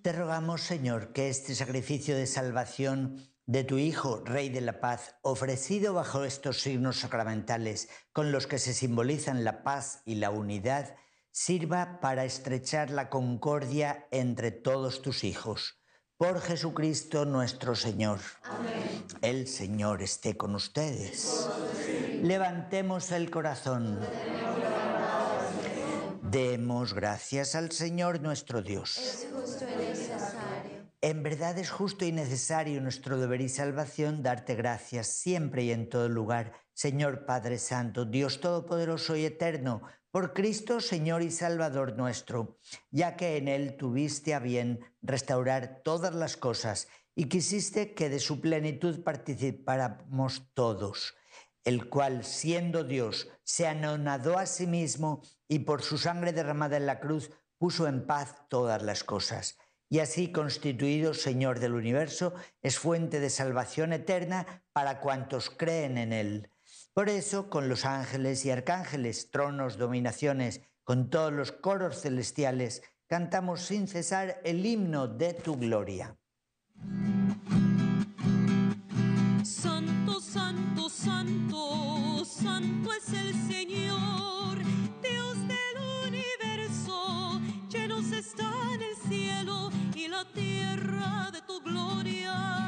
Te 0.00 0.12
rogamos, 0.12 0.62
Señor, 0.62 1.12
que 1.12 1.28
este 1.28 1.54
sacrificio 1.54 2.16
de 2.16 2.26
salvación 2.26 3.28
de 3.44 3.64
tu 3.64 3.76
Hijo, 3.76 4.22
Rey 4.24 4.48
de 4.48 4.62
la 4.62 4.80
Paz, 4.80 5.16
ofrecido 5.20 5.92
bajo 5.92 6.24
estos 6.24 6.62
signos 6.62 7.00
sacramentales 7.00 7.90
con 8.14 8.32
los 8.32 8.46
que 8.46 8.58
se 8.58 8.72
simbolizan 8.72 9.44
la 9.44 9.62
paz 9.62 10.00
y 10.06 10.14
la 10.14 10.30
unidad, 10.30 10.96
sirva 11.34 11.98
para 12.00 12.24
estrechar 12.24 12.90
la 12.90 13.10
concordia 13.10 14.06
entre 14.12 14.52
todos 14.52 15.02
tus 15.02 15.24
hijos. 15.24 15.80
Por 16.16 16.40
Jesucristo 16.40 17.24
nuestro 17.24 17.74
Señor. 17.74 18.20
Amén. 18.44 19.04
El 19.20 19.48
Señor 19.48 20.00
esté 20.00 20.36
con 20.36 20.54
ustedes. 20.54 21.50
Levantemos 22.22 23.10
el 23.10 23.32
corazón. 23.32 23.98
Demos 26.22 26.94
gracias 26.94 27.56
al 27.56 27.72
Señor 27.72 28.20
nuestro 28.20 28.62
Dios. 28.62 28.96
Es 28.96 29.26
justo 29.34 29.64
y 29.64 29.76
necesario. 29.76 30.84
En 31.00 31.24
verdad 31.24 31.58
es 31.58 31.68
justo 31.68 32.04
y 32.04 32.12
necesario 32.12 32.80
nuestro 32.80 33.18
deber 33.18 33.40
y 33.40 33.48
salvación 33.48 34.22
darte 34.22 34.54
gracias 34.54 35.08
siempre 35.08 35.64
y 35.64 35.72
en 35.72 35.88
todo 35.88 36.08
lugar, 36.08 36.52
Señor 36.74 37.26
Padre 37.26 37.58
Santo, 37.58 38.04
Dios 38.04 38.40
Todopoderoso 38.40 39.16
y 39.16 39.24
Eterno, 39.24 39.82
por 40.14 40.32
Cristo 40.32 40.80
Señor 40.80 41.22
y 41.22 41.32
Salvador 41.32 41.96
nuestro, 41.96 42.56
ya 42.92 43.16
que 43.16 43.36
en 43.36 43.48
Él 43.48 43.76
tuviste 43.76 44.32
a 44.32 44.38
bien 44.38 44.78
restaurar 45.02 45.80
todas 45.82 46.14
las 46.14 46.36
cosas 46.36 46.86
y 47.16 47.24
quisiste 47.24 47.94
que 47.94 48.08
de 48.08 48.20
su 48.20 48.40
plenitud 48.40 49.02
participáramos 49.02 50.52
todos, 50.54 51.16
el 51.64 51.88
cual, 51.88 52.22
siendo 52.22 52.84
Dios, 52.84 53.28
se 53.42 53.66
anonadó 53.66 54.38
a 54.38 54.46
sí 54.46 54.68
mismo 54.68 55.20
y 55.48 55.58
por 55.58 55.82
su 55.82 55.98
sangre 55.98 56.32
derramada 56.32 56.76
en 56.76 56.86
la 56.86 57.00
cruz 57.00 57.32
puso 57.58 57.88
en 57.88 58.06
paz 58.06 58.36
todas 58.48 58.84
las 58.84 59.02
cosas 59.02 59.58
y 59.88 59.98
así 59.98 60.30
constituido 60.30 61.12
Señor 61.14 61.58
del 61.58 61.74
universo, 61.74 62.34
es 62.62 62.78
fuente 62.78 63.18
de 63.18 63.30
salvación 63.30 63.92
eterna 63.92 64.62
para 64.72 65.00
cuantos 65.00 65.50
creen 65.50 65.98
en 65.98 66.12
Él. 66.12 66.50
Por 66.94 67.08
eso, 67.08 67.50
con 67.50 67.68
los 67.68 67.84
ángeles 67.86 68.44
y 68.44 68.52
arcángeles, 68.52 69.32
tronos, 69.32 69.78
dominaciones, 69.78 70.60
con 70.84 71.10
todos 71.10 71.32
los 71.32 71.50
coros 71.50 72.00
celestiales, 72.02 72.82
cantamos 73.08 73.62
sin 73.62 73.88
cesar 73.88 74.40
el 74.44 74.64
himno 74.64 75.08
de 75.08 75.34
tu 75.34 75.56
gloria. 75.56 76.16
Santo, 79.42 80.20
santo, 80.20 80.88
santo, 80.88 82.24
santo 82.24 82.92
es 82.92 83.12
el 83.12 83.34
Señor, 83.52 84.58
Dios 85.02 85.36
del 85.48 86.06
universo, 86.06 87.40
llenos 87.68 88.12
están 88.12 88.80
el 88.80 88.96
cielo 89.08 89.72
y 89.96 90.06
la 90.06 90.24
tierra 90.32 91.30
de 91.32 91.42
tu 91.42 91.60
gloria. 91.60 92.63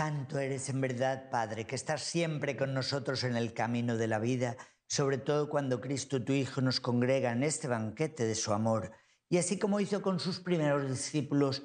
Santo 0.00 0.38
eres 0.38 0.70
en 0.70 0.80
verdad, 0.80 1.28
Padre, 1.28 1.66
que 1.66 1.74
estás 1.74 2.00
siempre 2.00 2.56
con 2.56 2.72
nosotros 2.72 3.22
en 3.22 3.36
el 3.36 3.52
camino 3.52 3.98
de 3.98 4.06
la 4.06 4.18
vida, 4.18 4.56
sobre 4.86 5.18
todo 5.18 5.50
cuando 5.50 5.78
Cristo 5.78 6.24
tu 6.24 6.32
Hijo 6.32 6.62
nos 6.62 6.80
congrega 6.80 7.32
en 7.32 7.42
este 7.42 7.68
banquete 7.68 8.24
de 8.24 8.34
su 8.34 8.54
amor. 8.54 8.92
Y 9.28 9.36
así 9.36 9.58
como 9.58 9.78
hizo 9.78 10.00
con 10.00 10.18
sus 10.18 10.40
primeros 10.40 10.88
discípulos, 10.88 11.64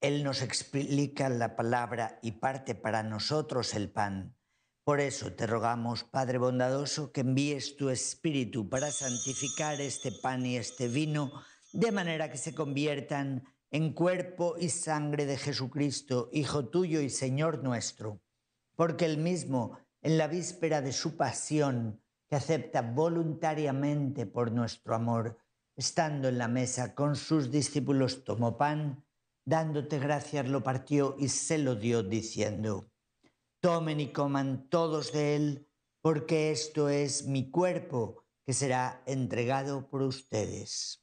Él 0.00 0.24
nos 0.24 0.42
explica 0.42 1.28
la 1.28 1.54
palabra 1.54 2.18
y 2.20 2.32
parte 2.32 2.74
para 2.74 3.04
nosotros 3.04 3.74
el 3.74 3.92
pan. 3.92 4.36
Por 4.82 4.98
eso 4.98 5.32
te 5.32 5.46
rogamos, 5.46 6.02
Padre 6.02 6.38
bondadoso, 6.38 7.12
que 7.12 7.20
envíes 7.20 7.76
tu 7.76 7.90
Espíritu 7.90 8.68
para 8.68 8.90
santificar 8.90 9.80
este 9.80 10.10
pan 10.10 10.44
y 10.44 10.56
este 10.56 10.88
vino, 10.88 11.30
de 11.72 11.92
manera 11.92 12.28
que 12.28 12.38
se 12.38 12.56
conviertan 12.56 13.44
en 13.72 13.94
cuerpo 13.94 14.56
y 14.58 14.68
sangre 14.68 15.24
de 15.24 15.38
Jesucristo, 15.38 16.28
Hijo 16.30 16.68
tuyo 16.68 17.00
y 17.00 17.08
Señor 17.08 17.64
nuestro, 17.64 18.20
porque 18.76 19.06
Él 19.06 19.16
mismo, 19.16 19.78
en 20.02 20.18
la 20.18 20.28
víspera 20.28 20.82
de 20.82 20.92
su 20.92 21.16
pasión, 21.16 22.02
que 22.28 22.36
acepta 22.36 22.82
voluntariamente 22.82 24.26
por 24.26 24.52
nuestro 24.52 24.94
amor, 24.94 25.38
estando 25.74 26.28
en 26.28 26.36
la 26.36 26.48
mesa 26.48 26.94
con 26.94 27.16
sus 27.16 27.50
discípulos, 27.50 28.24
tomó 28.24 28.58
pan, 28.58 29.06
dándote 29.46 29.98
gracias 29.98 30.46
lo 30.48 30.62
partió 30.62 31.16
y 31.18 31.28
se 31.28 31.56
lo 31.56 31.74
dio, 31.74 32.02
diciendo, 32.02 32.90
Tomen 33.60 34.00
y 34.00 34.12
coman 34.12 34.68
todos 34.68 35.12
de 35.12 35.36
él, 35.36 35.68
porque 36.02 36.50
esto 36.50 36.90
es 36.90 37.24
mi 37.26 37.50
cuerpo 37.50 38.22
que 38.44 38.52
será 38.52 39.02
entregado 39.06 39.88
por 39.88 40.02
ustedes. 40.02 41.02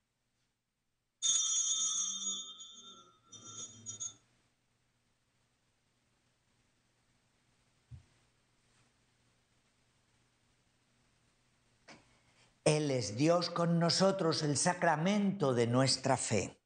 Él 12.63 12.91
es 12.91 13.17
Dios 13.17 13.49
con 13.49 13.79
nosotros, 13.79 14.43
el 14.43 14.55
sacramento 14.55 15.55
de 15.55 15.65
nuestra 15.65 16.15
fe. 16.15 16.60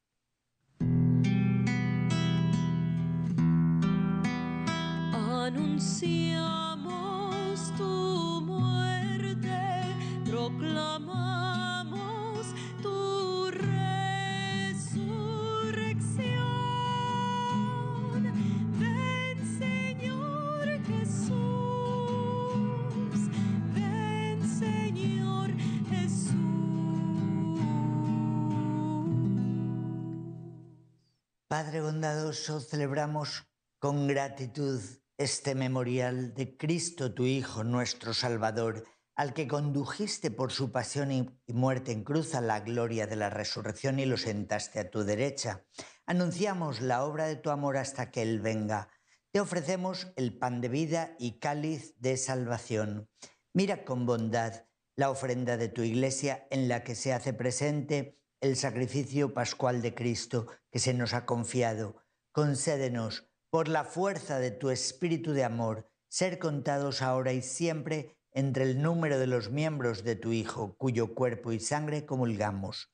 Padre 31.56 31.80
bondadoso, 31.80 32.60
celebramos 32.60 33.48
con 33.80 34.08
gratitud 34.08 34.82
este 35.18 35.56
memorial 35.56 36.34
de 36.34 36.58
Cristo, 36.58 37.14
tu 37.14 37.24
Hijo, 37.24 37.64
nuestro 37.64 38.14
Salvador, 38.14 38.84
al 39.16 39.34
que 39.34 39.48
condujiste 39.48 40.32
por 40.32 40.52
su 40.52 40.74
pasión 40.74 41.14
y 41.14 41.54
muerte 41.54 41.94
en 41.94 42.04
cruz 42.04 42.36
a 42.36 42.42
la 42.42 42.60
gloria 42.60 43.08
de 43.08 43.16
la 43.16 43.30
resurrección 43.30 44.00
y 44.00 44.06
lo 44.06 44.18
sentaste 44.18 44.82
a 44.82 44.90
tu 44.90 45.06
derecha. 45.06 45.64
Anunciamos 46.06 46.82
la 46.82 47.06
obra 47.06 47.26
de 47.26 47.38
tu 47.38 47.50
amor 47.52 47.78
hasta 47.78 48.12
que 48.12 48.22
Él 48.22 48.42
venga. 48.42 48.90
te 49.32 49.40
ofrecemos 49.40 50.12
el 50.18 50.38
pan 50.38 50.60
de 50.60 50.68
vida 50.68 51.16
y 51.20 51.40
cáliz 51.40 51.96
de 52.00 52.18
salvación. 52.18 53.10
Mira 53.54 53.86
con 53.86 54.06
bondad 54.06 54.66
la 54.98 55.10
ofrenda 55.10 55.56
de 55.56 55.70
tu 55.70 55.84
iglesia 55.84 56.48
en 56.52 56.68
la 56.68 56.84
que 56.84 56.96
se 56.96 57.14
hace 57.14 57.32
presente 57.32 58.20
el 58.42 58.56
sacrificio 58.56 59.34
pascual 59.34 59.82
de 59.82 59.94
Cristo 59.94 60.48
que 60.72 60.80
se 60.80 60.94
nos 60.94 61.14
ha 61.14 61.26
confiado. 61.26 62.04
Concédenos, 62.32 63.30
por 63.50 63.68
la 63.68 63.86
fuerza 63.86 64.40
de 64.40 64.52
tu 64.52 64.70
espíritu 64.70 65.32
de 65.32 65.44
amor, 65.44 65.90
ser 66.10 66.40
contados 66.40 67.02
ahora 67.02 67.34
y 67.34 67.42
siempre 67.42 68.18
entre 68.32 68.66
el 68.66 68.82
número 68.82 69.18
de 69.18 69.28
los 69.28 69.50
miembros 69.50 70.04
de 70.04 70.16
tu 70.16 70.34
Hijo, 70.34 70.76
cuyo 70.78 71.16
cuerpo 71.16 71.54
y 71.54 71.60
sangre 71.60 72.06
comulgamos. 72.06 72.94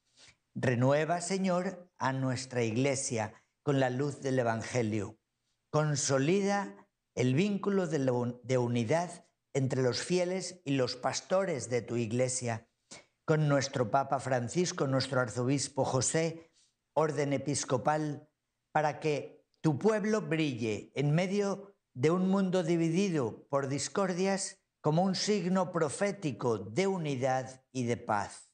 Renueva, 0.54 1.22
Señor, 1.22 1.90
a 1.98 2.14
nuestra 2.14 2.64
iglesia 2.64 3.34
con 3.64 3.80
la 3.80 3.90
luz 3.90 4.22
del 4.22 4.38
Evangelio. 4.38 5.18
Consolida 5.70 6.76
el 7.16 7.34
vínculo 7.36 7.88
de, 7.88 8.58
unidad 8.58 9.26
entre 9.54 9.82
los 9.82 10.02
fieles 10.02 10.62
y 10.64 10.72
los 10.72 10.96
pastores 10.96 11.70
de 11.70 11.82
tu 11.82 11.96
iglesia, 11.96 12.70
con 13.26 13.48
nuestro 13.48 13.92
Papa 13.92 14.20
Francisco, 14.20 14.88
nuestro 14.88 15.20
arzobispo 15.20 15.86
José, 15.86 16.52
orden 16.94 17.34
episcopal, 17.34 18.28
para 18.72 19.00
que 19.00 19.46
tu 19.62 19.78
pueblo 19.78 20.22
brille 20.22 20.92
en 20.96 21.14
medio 21.14 21.76
de 21.94 22.12
un 22.12 22.28
mundo 22.28 22.64
dividido 22.64 23.48
por 23.50 23.68
discordias 23.68 24.62
como 24.82 25.04
un 25.04 25.16
signo 25.16 25.72
profético 25.72 26.58
de 26.58 26.88
unidad 26.88 27.64
y 27.72 27.86
de 27.86 27.98
paz. 27.98 28.52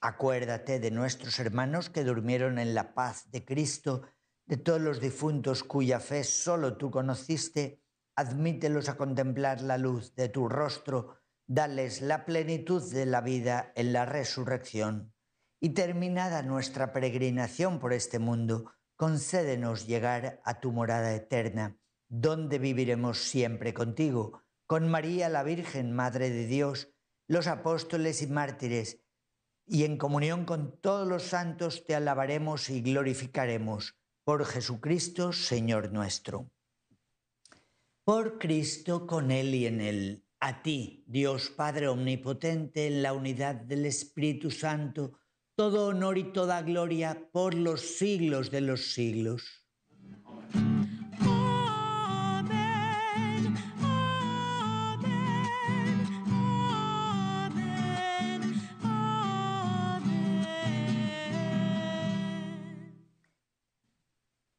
Acuérdate 0.00 0.80
de 0.80 0.90
nuestros 0.90 1.38
hermanos 1.38 1.90
que 1.90 2.04
durmieron 2.04 2.58
en 2.58 2.74
la 2.74 2.94
paz 2.94 3.30
de 3.30 3.44
Cristo, 3.44 4.02
de 4.46 4.56
todos 4.56 4.80
los 4.80 5.00
difuntos 5.00 5.62
cuya 5.62 6.00
fe 6.00 6.24
solo 6.24 6.78
tú 6.78 6.90
conociste, 6.90 7.82
admítelos 8.16 8.88
a 8.88 8.96
contemplar 8.96 9.60
la 9.60 9.76
luz 9.76 10.14
de 10.14 10.30
tu 10.30 10.48
rostro, 10.48 11.19
dales 11.50 12.00
la 12.00 12.26
plenitud 12.26 12.80
de 12.92 13.06
la 13.06 13.20
vida 13.20 13.72
en 13.74 13.92
la 13.92 14.06
resurrección. 14.06 15.12
Y 15.58 15.70
terminada 15.70 16.42
nuestra 16.42 16.92
peregrinación 16.92 17.80
por 17.80 17.92
este 17.92 18.20
mundo, 18.20 18.70
concédenos 18.94 19.88
llegar 19.88 20.40
a 20.44 20.60
tu 20.60 20.70
morada 20.70 21.12
eterna, 21.12 21.76
donde 22.08 22.60
viviremos 22.60 23.18
siempre 23.18 23.74
contigo, 23.74 24.44
con 24.68 24.88
María 24.88 25.28
la 25.28 25.42
Virgen, 25.42 25.92
Madre 25.92 26.30
de 26.30 26.46
Dios, 26.46 26.92
los 27.26 27.48
apóstoles 27.48 28.22
y 28.22 28.28
mártires, 28.28 29.00
y 29.66 29.82
en 29.82 29.98
comunión 29.98 30.44
con 30.44 30.80
todos 30.80 31.08
los 31.08 31.24
santos 31.24 31.84
te 31.84 31.96
alabaremos 31.96 32.70
y 32.70 32.80
glorificaremos 32.80 33.96
por 34.22 34.44
Jesucristo, 34.44 35.32
Señor 35.32 35.90
nuestro. 35.90 36.48
Por 38.04 38.38
Cristo, 38.38 39.08
con 39.08 39.32
Él 39.32 39.52
y 39.52 39.66
en 39.66 39.80
Él, 39.80 40.24
a 40.40 40.62
ti, 40.62 41.04
Dios 41.06 41.50
Padre 41.50 41.88
Omnipotente, 41.88 42.86
en 42.86 43.02
la 43.02 43.12
unidad 43.12 43.54
del 43.54 43.86
Espíritu 43.86 44.50
Santo, 44.50 45.18
todo 45.54 45.88
honor 45.88 46.16
y 46.16 46.32
toda 46.32 46.62
gloria 46.62 47.28
por 47.30 47.54
los 47.54 47.82
siglos 47.82 48.50
de 48.50 48.62
los 48.62 48.92
siglos. 48.92 49.60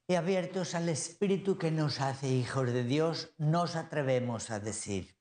y 0.07 0.15
abiertos 0.15 0.75
al 0.75 0.89
Espíritu 0.89 1.57
que 1.57 1.71
nos 1.71 2.01
hace 2.01 2.27
hijos 2.27 2.73
de 2.73 2.83
Dios, 2.83 3.33
nos 3.37 3.77
atrevemos 3.77 4.51
a 4.51 4.59
decir, 4.59 5.20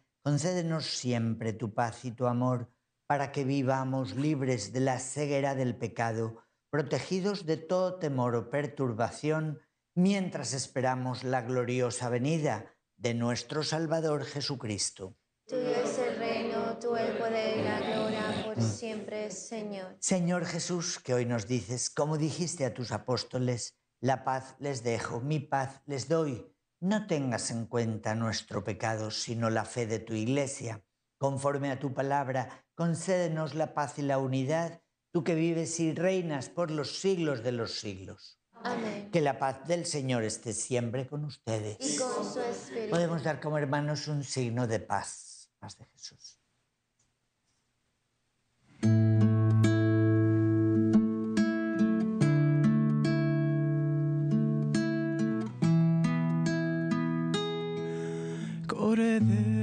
Concédenos 0.23 0.85
siempre 0.85 1.51
tu 1.51 1.73
paz 1.73 2.05
y 2.05 2.11
tu 2.11 2.27
amor, 2.27 2.71
para 3.07 3.31
que 3.31 3.43
vivamos 3.43 4.15
libres 4.15 4.71
de 4.71 4.79
la 4.79 4.99
ceguera 4.99 5.55
del 5.55 5.75
pecado, 5.75 6.43
protegidos 6.69 7.45
de 7.45 7.57
todo 7.57 7.97
temor 7.97 8.35
o 8.35 8.49
perturbación, 8.49 9.59
mientras 9.95 10.53
esperamos 10.53 11.23
la 11.23 11.41
gloriosa 11.41 12.09
venida 12.09 12.71
de 12.97 13.15
nuestro 13.15 13.63
Salvador 13.63 14.23
Jesucristo. 14.25 15.17
Tuyo 15.47 15.69
es 15.83 15.97
el 15.97 16.17
reino, 16.17 16.77
tú 16.79 16.95
el 16.95 17.17
poder 17.17 17.57
y 17.57 17.63
la 17.63 17.79
gloria 17.79 18.43
por 18.45 18.61
siempre, 18.61 19.31
Señor. 19.31 19.97
Señor 19.99 20.45
Jesús, 20.45 20.99
que 20.99 21.15
hoy 21.15 21.25
nos 21.25 21.47
dices, 21.47 21.89
como 21.89 22.17
dijiste 22.17 22.63
a 22.63 22.73
tus 22.73 22.91
apóstoles, 22.91 23.75
la 23.99 24.23
paz 24.23 24.55
les 24.59 24.83
dejo, 24.83 25.19
mi 25.19 25.39
paz 25.39 25.81
les 25.87 26.07
doy. 26.07 26.47
No 26.81 27.07
tengas 27.07 27.51
en 27.51 27.67
cuenta 27.67 28.15
nuestro 28.15 28.63
pecado, 28.63 29.11
sino 29.11 29.49
la 29.49 29.65
fe 29.65 29.85
de 29.85 29.99
tu 29.99 30.13
iglesia. 30.13 30.83
Conforme 31.17 31.71
a 31.71 31.79
tu 31.79 31.93
palabra, 31.93 32.65
concédenos 32.75 33.53
la 33.53 33.73
paz 33.73 33.99
y 33.99 34.01
la 34.01 34.17
unidad, 34.17 34.81
tú 35.11 35.23
que 35.23 35.35
vives 35.35 35.79
y 35.79 35.93
reinas 35.93 36.49
por 36.49 36.71
los 36.71 36.99
siglos 36.99 37.43
de 37.43 37.51
los 37.51 37.79
siglos. 37.79 38.39
Amén. 38.63 39.11
Que 39.11 39.21
la 39.21 39.37
paz 39.37 39.67
del 39.67 39.85
Señor 39.85 40.23
esté 40.23 40.53
siempre 40.53 41.07
con 41.07 41.23
ustedes. 41.23 41.77
Y 41.79 41.97
con 41.97 42.25
su 42.25 42.41
espíritu. 42.41 42.89
Podemos 42.89 43.23
dar 43.23 43.39
como 43.39 43.57
hermanos 43.57 44.07
un 44.07 44.23
signo 44.23 44.67
de 44.67 44.79
paz 44.79 45.31
paz 45.61 45.77
de 45.77 45.85
Jesús. 45.85 46.40
Cordero 58.91 59.60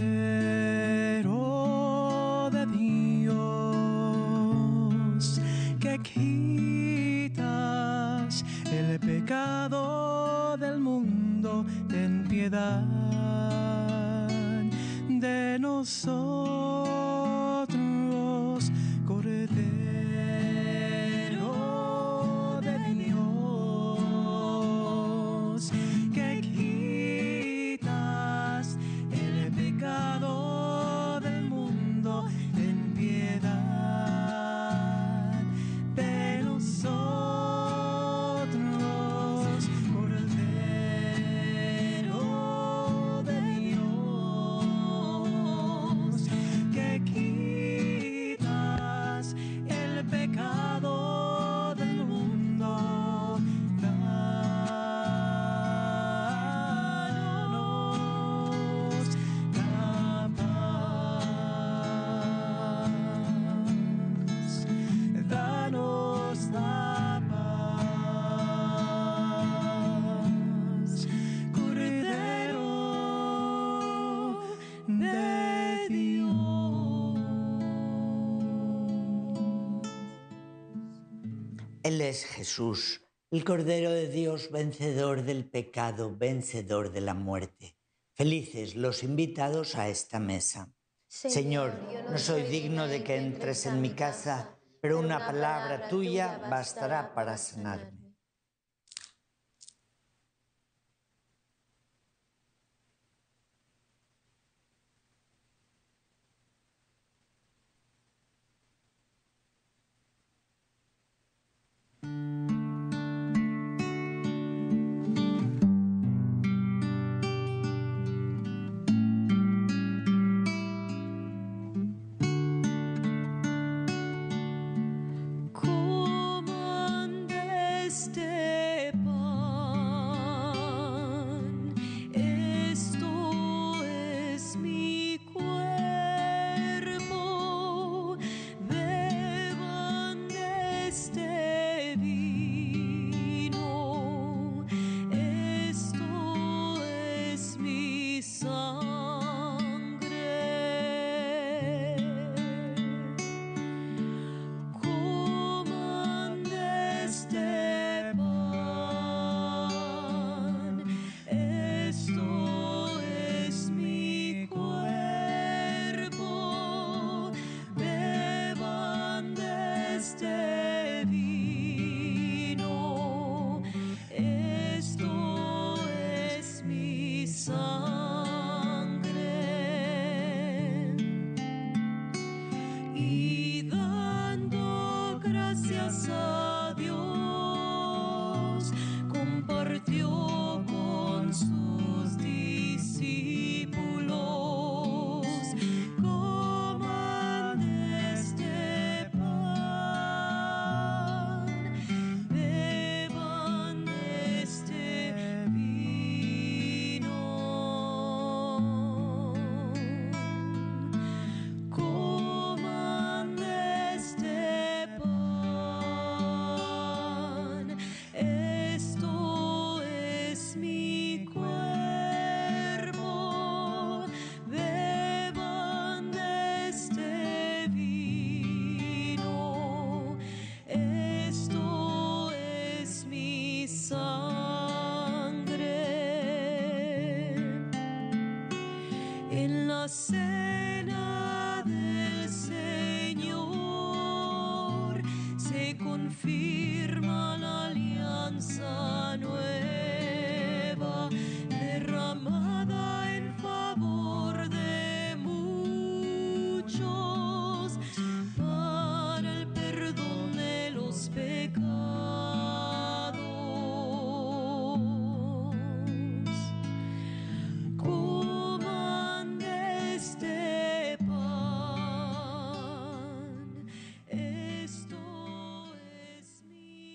Él 81.88 82.02
es 82.02 82.26
Jesús, 82.26 83.00
el 83.30 83.46
Cordero 83.46 83.90
de 83.90 84.08
Dios, 84.08 84.50
vencedor 84.50 85.22
del 85.22 85.46
pecado, 85.46 86.14
vencedor 86.14 86.92
de 86.92 87.00
la 87.00 87.14
muerte. 87.14 87.78
Felices 88.12 88.76
los 88.76 89.02
invitados 89.02 89.74
a 89.74 89.88
esta 89.88 90.20
mesa. 90.20 90.70
Señor, 91.06 91.72
no 92.10 92.18
soy 92.18 92.42
digno 92.42 92.86
de 92.86 93.02
que 93.02 93.16
entres 93.16 93.64
en 93.64 93.80
mi 93.80 93.94
casa, 93.94 94.58
pero 94.82 94.98
una 94.98 95.18
palabra 95.18 95.88
tuya 95.88 96.36
bastará 96.50 97.14
para 97.14 97.38
sanarme. 97.38 98.07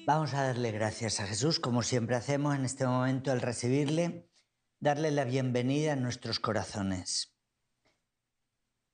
Vamos 0.05 0.33
a 0.33 0.43
darle 0.43 0.71
gracias 0.71 1.21
a 1.21 1.27
Jesús, 1.27 1.61
como 1.61 1.81
siempre 1.81 2.17
hacemos 2.17 2.55
en 2.55 2.65
este 2.65 2.85
momento 2.85 3.31
al 3.31 3.39
recibirle, 3.39 4.29
darle 4.81 5.11
la 5.11 5.23
bienvenida 5.23 5.93
en 5.93 6.03
nuestros 6.03 6.41
corazones. 6.41 7.33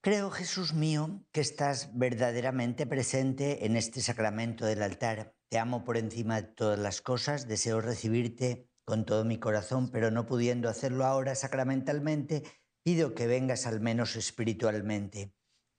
Creo, 0.01 0.30
Jesús 0.30 0.76
mío, 0.76 1.26
que 1.32 1.41
estás 1.41 1.97
verdaderamente 1.97 2.86
presente 2.86 3.66
en 3.66 3.76
este 3.76 4.01
sacramento 4.01 4.68
del 4.68 4.84
altar. 4.84 5.36
Te 5.49 5.57
amo 5.57 5.84
por 5.84 5.97
encima 5.97 6.41
de 6.41 6.47
todas 6.47 6.78
las 6.78 7.01
cosas, 7.01 7.47
deseo 7.47 7.82
recibirte 7.82 8.70
con 8.86 9.03
todo 9.03 9.26
mi 9.26 9.39
corazón, 9.39 9.89
pero 9.89 10.12
no 10.12 10.28
pudiendo 10.28 10.70
hacerlo 10.70 11.05
ahora 11.05 11.34
sacramentalmente, 11.34 12.43
pido 12.84 13.16
que 13.16 13.26
vengas 13.26 13.66
al 13.66 13.82
menos 13.82 14.16
espiritualmente. 14.16 15.34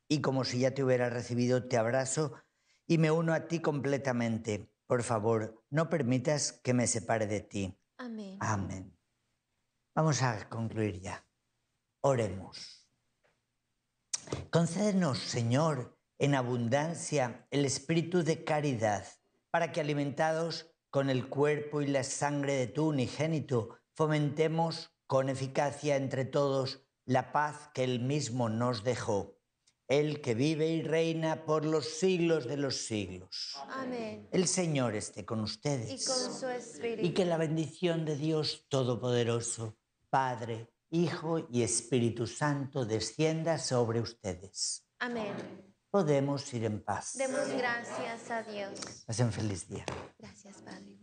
Y 0.08 0.22
como 0.22 0.42
si 0.42 0.58
ya 0.58 0.74
te 0.74 0.82
hubiera 0.82 1.08
recibido, 1.08 1.68
te 1.68 1.76
abrazo 1.76 2.32
y 2.88 2.98
me 2.98 3.12
uno 3.12 3.32
a 3.32 3.46
ti 3.46 3.60
completamente. 3.60 4.69
Por 4.90 5.04
favor, 5.04 5.62
no 5.70 5.88
permitas 5.88 6.50
que 6.50 6.74
me 6.74 6.88
separe 6.88 7.28
de 7.28 7.40
ti. 7.42 7.78
Amén. 7.96 8.38
Amén. 8.40 8.98
Vamos 9.94 10.20
a 10.20 10.48
concluir 10.48 10.98
ya. 11.00 11.24
Oremos. 12.00 12.88
Concédenos, 14.50 15.20
Señor, 15.20 15.96
en 16.18 16.34
abundancia 16.34 17.46
el 17.52 17.66
espíritu 17.66 18.24
de 18.24 18.42
caridad, 18.42 19.06
para 19.52 19.70
que 19.70 19.80
alimentados 19.80 20.74
con 20.90 21.08
el 21.08 21.28
cuerpo 21.28 21.82
y 21.82 21.86
la 21.86 22.02
sangre 22.02 22.54
de 22.54 22.66
tu 22.66 22.88
unigénito, 22.88 23.78
fomentemos 23.94 24.90
con 25.06 25.28
eficacia 25.28 25.94
entre 25.94 26.24
todos 26.24 26.84
la 27.04 27.30
paz 27.30 27.70
que 27.74 27.84
Él 27.84 28.00
mismo 28.00 28.48
nos 28.48 28.82
dejó, 28.82 29.38
Él 29.90 30.20
que 30.20 30.34
vive 30.34 30.68
y 30.68 30.82
reina 30.82 31.44
por 31.44 31.64
los 31.64 31.84
siglos 31.98 32.46
de 32.46 32.56
los 32.56 32.76
siglos. 32.76 33.56
Amén. 33.70 34.28
El 34.30 34.46
Señor 34.46 34.94
esté 34.94 35.24
con 35.26 35.40
Y 35.40 35.42
ustedes 35.42 36.06
con 36.06 36.32
su 36.32 36.48
espíritu. 36.48 37.04
y 37.04 37.12
que 37.12 37.24
la 37.24 37.36
bendición 37.36 38.04
de 38.04 38.14
Dios 38.16 38.66
Todopoderoso, 38.68 39.76
Padre, 40.08 40.72
Hijo 40.90 41.46
y 41.50 41.62
Espíritu 41.62 42.28
Santo 42.28 42.84
descienda 42.84 43.58
sobre 43.58 44.00
ustedes. 44.00 44.86
Amén. 45.00 45.34
Podemos 45.90 46.54
ir 46.54 46.64
en 46.66 46.84
paz. 46.84 47.14
Demos 47.18 47.48
gracias 47.48 48.30
a 48.30 48.42
Dios. 48.44 49.04
Pasen 49.06 49.32
feliz 49.32 49.68
día. 49.68 49.84
Gracias, 50.20 50.62
Padre. 50.62 50.99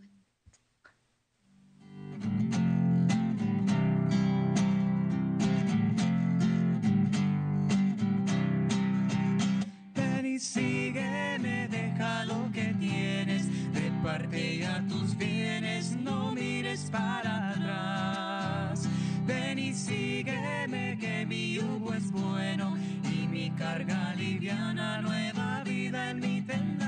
Y 10.37 10.39
sígueme, 10.39 11.67
deja 11.67 12.23
lo 12.25 12.51
que 12.53 12.71
tienes, 12.79 13.47
reparte 13.73 14.59
ya 14.59 14.85
tus 14.87 15.17
bienes, 15.17 15.95
no 15.97 16.31
mires 16.31 16.91
para 16.91 17.49
atrás. 17.49 18.87
Ven 19.25 19.57
y 19.57 19.73
sígueme, 19.73 20.95
que 20.99 21.25
mi 21.25 21.55
yugo 21.55 21.91
es 21.91 22.11
bueno 22.11 22.77
y 23.11 23.27
mi 23.27 23.49
carga 23.49 24.13
liviana, 24.13 25.01
nueva 25.01 25.63
vida 25.63 26.11
en 26.11 26.19
mí 26.19 26.43
tendrás. 26.45 26.87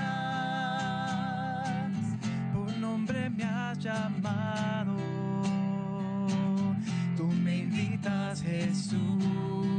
Por 2.54 2.78
nombre 2.78 3.32
me 3.32 3.45
amado. 3.45 4.95
Tú 7.18 7.26
me 7.26 7.58
invitas, 7.58 8.43
Jesús. 8.43 9.79